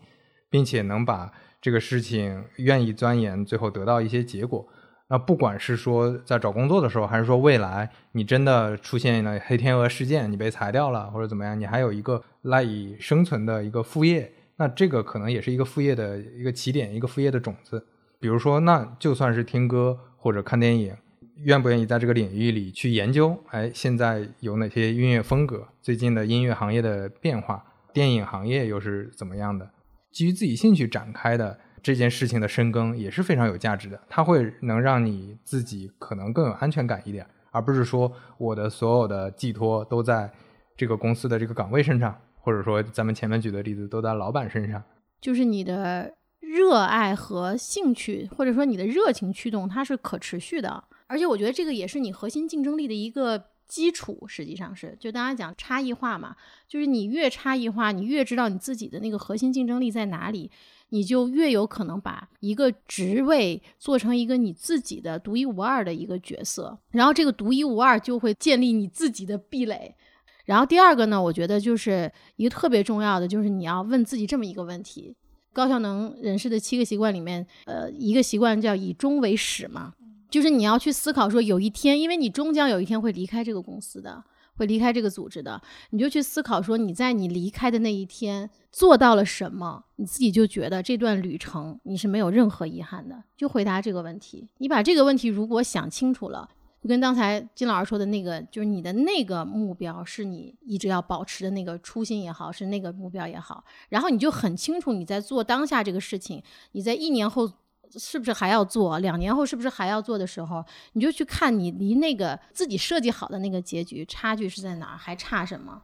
[0.50, 4.66] 并且能把这个事情愿意钻研，最后得到一些结果。
[5.10, 14.32] 那不管是说在找工作的时候，还是说未来你真的出现了黑天鹅事件，你被裁掉了或者怎么样，你还有一个赖以生存的一个副业。
[14.58, 17.86] 那这个可能也是一个副业的一个起点，一个副业的种子。
[18.20, 20.96] 比如说，那就算是听歌或者看电影，
[21.44, 23.38] 愿不愿意在这个领域里去研究？
[23.50, 25.68] 哎，现在有哪些音乐风格？
[25.82, 29.70] 最近的音乐行业的变化，电影行业又是怎么样的？
[30.12, 34.02] 基于自己兴趣展开的这件事情的深耕也是非常有价值的。
[34.10, 40.32] 它会能让你自己可能更有安全感一点，而不是说我的所有的寄托都在
[40.78, 42.16] 这个公司的这个岗位身上。
[42.46, 44.84] 或者说，咱们前面举的例子都在老板身上，
[45.20, 50.84] 就是你的热爱和兴趣，或者说你的热情驱动，它是可持续的。
[51.08, 54.26] 而且我觉得这个也是你核心竞争力的一个基础。
[54.28, 56.36] 实际上是，就大家讲差异化嘛，
[56.68, 60.52] 就是你越差异化，你越知道你自己的那个核心竞争力在哪里，
[60.90, 66.78] 你就越有可能把一个职位做成一个你自己的独一无二的一个角色。
[66.92, 69.96] 然后这个独一无二就会建立你自己的壁垒。
[70.46, 75.16] 然后第二个呢，我觉得就是一个特别重要的，就是你要问自己这么一个问题：
[75.52, 79.94] 高效能人士的七个习惯里面，呃，一个习惯叫以终为始嘛，
[80.30, 84.24] 就是你要去思考说，有一天，因为你终将有一天会离开这个公司的，
[84.58, 93.24] 会离开这个组织的，你就去思考说你在你离开的那一天做到了什么，你自己就觉得这段旅程你是没有任何遗憾的。
[93.36, 96.50] 就回答这个问题，你把这个问题如果想清楚了，
[96.86, 107.52] 就跟刚才金老师说的那个，就是你的那个目标是你一直要保持的那个初心也好，是那个目标也好，然后你就很清楚你在做当下这个事情，你在一年后。
[107.98, 109.00] 是不是还要做？
[109.00, 110.62] 两年后是不是还要做的时候，
[110.94, 115.82] 你就去看你离那个自己设计好的那个结局差距是在哪儿，还差什么？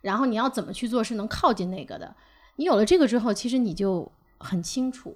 [0.00, 2.14] 然后你要怎么去做是能靠近那个的？
[2.56, 5.14] 你有了这个之后，其实你就很清楚。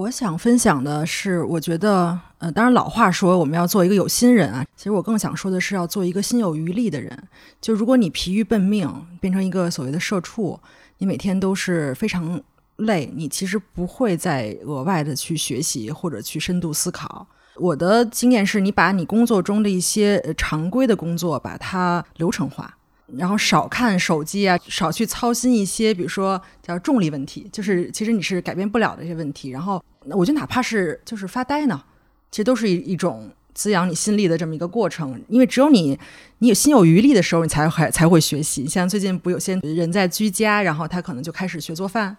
[0.00, 7.22] 我想分享的是，我觉得，呃，当然老话说我们要做一个有心人啊，其实我更想说的是要做一个心有余力的人。
[7.60, 8.90] 就如果你疲于奔命，
[9.20, 10.58] 变成一个所谓的社畜，
[10.98, 12.40] 你每天都是非常。
[12.76, 17.26] 累，你其实不会再额外的去学习或者去深度思考。
[17.56, 22.74] 我的经验是，你把你工作中的一些常规的工作把它流程化，
[23.16, 29.50] 然后少看手机啊，少去操心一些，比如说叫重力问题，就是其实你是改变不了的一些问题。
[29.50, 31.82] 然后我觉得哪怕是就是发呆呢，
[32.30, 35.20] 其实都是一一种滋养你心力的这么一个过程。
[35.28, 35.98] 因为只有你
[36.38, 38.66] 你有心有余力的时候，你才会才会学习。
[38.66, 42.16] 像最近不有些人在居家，然后他可能就开始学做饭。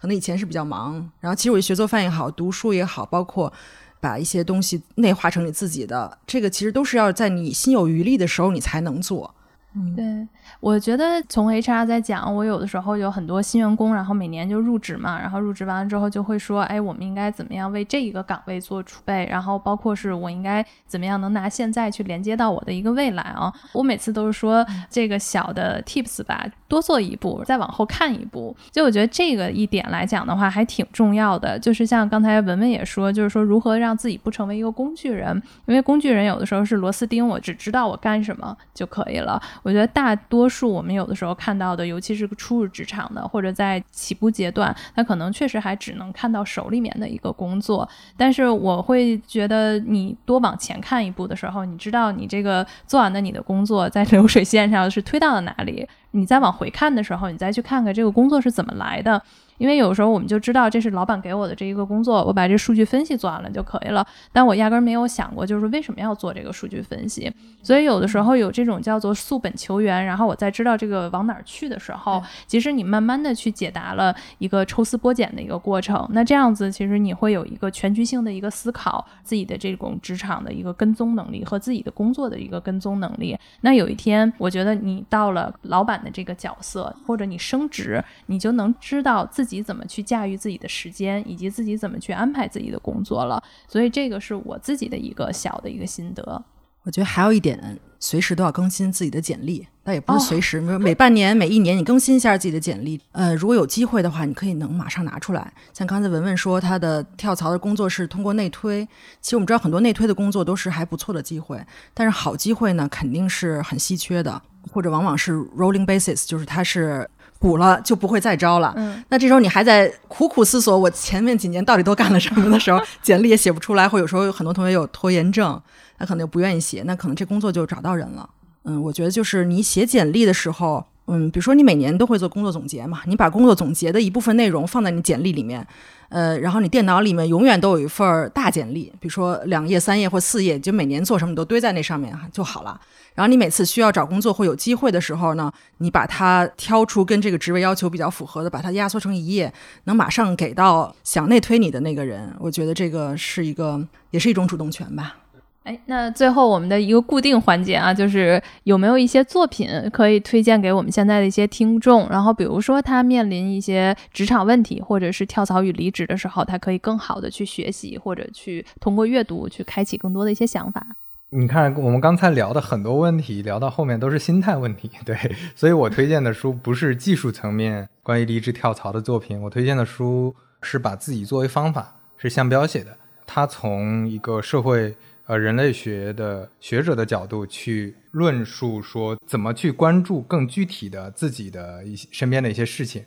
[0.00, 3.52] 可能以前是比较忙，然后其实我学做饭也好，读书也好，包括
[4.00, 9.32] 把一些东西内化成你自己的，这个其实都是要在你心有余力的时候你才能做。
[9.74, 10.28] 嗯，对。
[10.60, 23.52] 我觉得从 HR 在讲，我有的时候有很多新员工，然后每年就入职嘛，然后入职完了之后就会说，哎，我们应该怎么样为这一个岗位做储备，然后包括是我应该怎么样能拿现在去连接到我的一个未来啊。
[23.72, 28.54] 我每次都是说这个小的 tips 吧，多做一步，再往后看一步。
[28.70, 31.58] 就我觉得这个一点来讲的话，还挺重要的。
[31.58, 39.40] 就是像刚才文文也说，就是说如何让自己不成为一个工具人，因为工具人有的时候是螺丝钉，我只知道我干什么就可以了。
[39.64, 40.48] 我觉得大多。
[40.52, 47.88] 数我们有的时候看到的，尤其是初入职场的，或者在起步阶段，他可能确实还只能看到手里面的一个工作。
[48.14, 55.88] 但是我会觉得，你多往前看一步的时候，你知道你这个做完的你的工作在流水线上是推到了哪里？
[56.10, 59.22] 你再往回看的时候，你再去看看这个工作是怎么来的。
[59.62, 64.04] 因为有时候我们就知道这是老板给我的这一个工作，我把这数据分析做完了就可以了。
[64.32, 67.32] 但我压根儿没有想过，就是为什么要做这个数据分析。
[67.62, 76.04] 所以有的时候有这种叫做溯本求源，然后我在知道这个往哪儿去的时候，其实你慢慢的去解答了一个抽丝剥茧的一个过程。
[76.10, 83.38] 那这样子其实你会有一个全局性的一个思考，自己的这种职场的一个跟踪能力和自己的工作的一个跟踪能力。
[83.60, 89.51] 那有一天，我觉得你到了老板的这个角色，或者你升职，你就能知道自己。
[89.52, 96.42] 自己怎么去驾驭自己的时间，以及自己怎么去安排自己的工作了，所以这个是我自己的一个小的一个心得。
[96.84, 102.98] 我觉得还有一点，随时都要更新自己的简历，但也不是随时，每半年、每一年你更新一下自己的简历。
[103.12, 105.52] 呃，如果有机会的话，你可以能马上拿出来。
[105.74, 108.88] 像刚才文文说，他的跳槽的工作是通过内推，
[109.20, 114.40] 其实我们知道很多内推的工作都是还不错的机会，但是好机会呢，肯定是很稀缺的，
[114.72, 117.06] 或者往往是 rolling basis，就是它是。
[117.42, 118.72] 补了就不会再招了。
[118.76, 125.60] 嗯，那这时候你还在苦苦思索我前面几年到底都干了什么的时候，简历也写不出来，或有时候有很多同学有拖延症，
[125.98, 128.30] 他可能就不愿意写，那可能这工作就找到人了。
[128.64, 135.66] 嗯，我觉得就是你写简历的时候，嗯，比如说你每年都会做工作总结嘛，你把工作总结的一部分内容放在你简历里面，
[136.12, 142.78] 呃，然后你电脑里面永远都有一份大简历，比如说两页、三页或四页，就每年做什么你都堆在那上面就好了。
[143.14, 149.50] 然后你每次需要找工作或有机会的时候呢，你把它挑出跟这个职位要求比较符合的，把它压缩成一页，
[149.84, 152.30] 能马上给到想内推你的那个人。
[152.38, 155.16] 我觉得这个是一个，也是一种主动权吧。
[155.64, 162.08] 哎，那最后我们的一个固定环节啊，就是有没有一些作品可以推荐给我们现在的一些听众？
[162.10, 170.84] 然后比如说他面临一些职场问题，或者是跳槽与离职的时候，他可以更好的去学习，或者去通过阅读去开启更多的一些想法。
[171.30, 175.16] 你看，我们刚才聊的很多问题，聊到后面都是心态问题， 对，
[175.54, 184.94] 所以我推荐的书不是技术层面关于离职跳槽的作品，我推荐的书是把自己作为方法，是向标写的，他从一个社会
[185.32, 193.02] 呃人类学的学者的角度去论述说怎么去关注更具体的自己的一些身边的一些事情，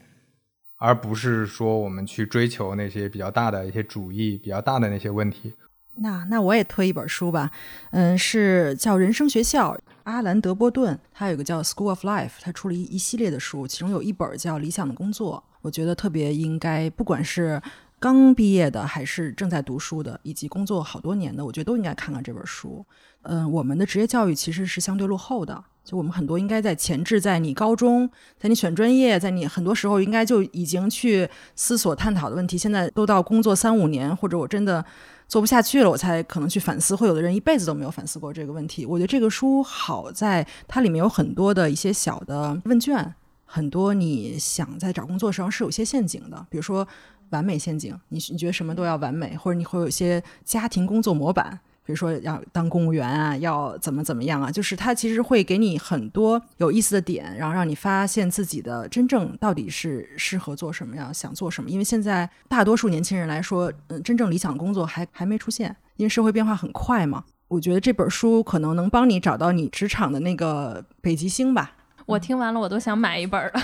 [0.79, 5.53] 而不是说我们去追求那些比较大的一些主义、比较大的那些问题。
[5.97, 7.51] 那那我也推一本书吧，
[7.91, 17.61] 嗯，是叫《人生学校》，阿兰·德波顿，他有个叫《School of Life》，他出了一一系列的书，其中有一本叫《理想的工作》，我觉得特别应该，不管是。
[18.05, 22.85] 刚毕业的还是正在读书的，以及工作好多年的，我觉得都应该看看这本书。
[23.23, 34.85] 嗯，我们的职业教育其实是相对落后的，就我们很多应该在前置，在你高中，在你选专业，在你很多时候应该就已经去思索探讨的问题，现在都到工作三五年，或者我真的
[35.27, 36.95] 做不下去了，我才可能去反思。
[36.95, 38.85] 会有的人一辈子都没有反思过这个问题。
[38.85, 46.87] 我觉得这个书好在它里面有很多的一些小的问卷，很多你想在找工作上是有些陷阱的，比如说
[47.31, 51.59] 完美陷阱，你你觉得什么都要完美，或者你会有一些家庭工作模板。
[51.85, 61.69] 比如说要当公务员啊，要怎么怎么样啊，就是它其实会给你很多有意思的点，然后让你发现自己的真正到底是适合做什么样，想做什么。
[61.69, 67.23] 因为现在大多数年轻人来说，嗯，真正理想工作还还没出现，因为社会变化很快嘛。
[67.47, 71.73] 我觉得这本书可能能帮你找到你职场的那个北极星吧。
[72.07, 73.51] 我听完了，我都想买一本了，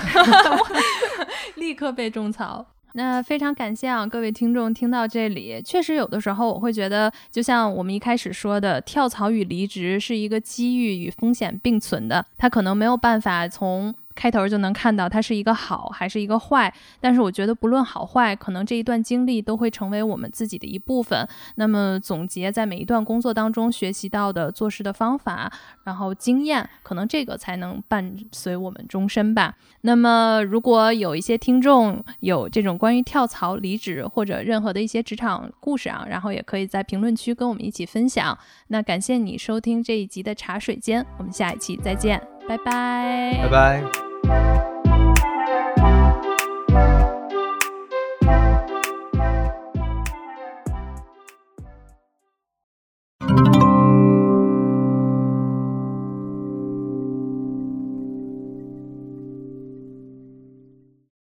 [1.57, 2.67] 立刻被种草。
[2.93, 13.93] 那非常感谢啊，各位听众听到这里，确实有的时候我会觉得，就像我们一开始说的，跳槽与离职是一个机遇与风险并存的，它可能没有办法从。
[14.15, 21.27] 开头就能看到它是一个好还是一个坏，但是我觉得不论好坏，可能这一段经历都会成为我们自己的一部分。
[21.55, 25.51] 那么总结在每一段工作当中学习到的做事的方法，
[25.83, 29.55] 然后经验，可能这个才能伴随我们终身吧。
[29.81, 38.37] 那么如果有一些听众有这种关于跳槽、离职或者任何的一些职场故事啊，然后也可以在评论区跟我们一起分享。
[38.67, 42.21] 那感谢你收听这一集的茶水间，我们下一期再见，
[42.51, 43.39] 拜拜。
[43.43, 43.81] 拜拜。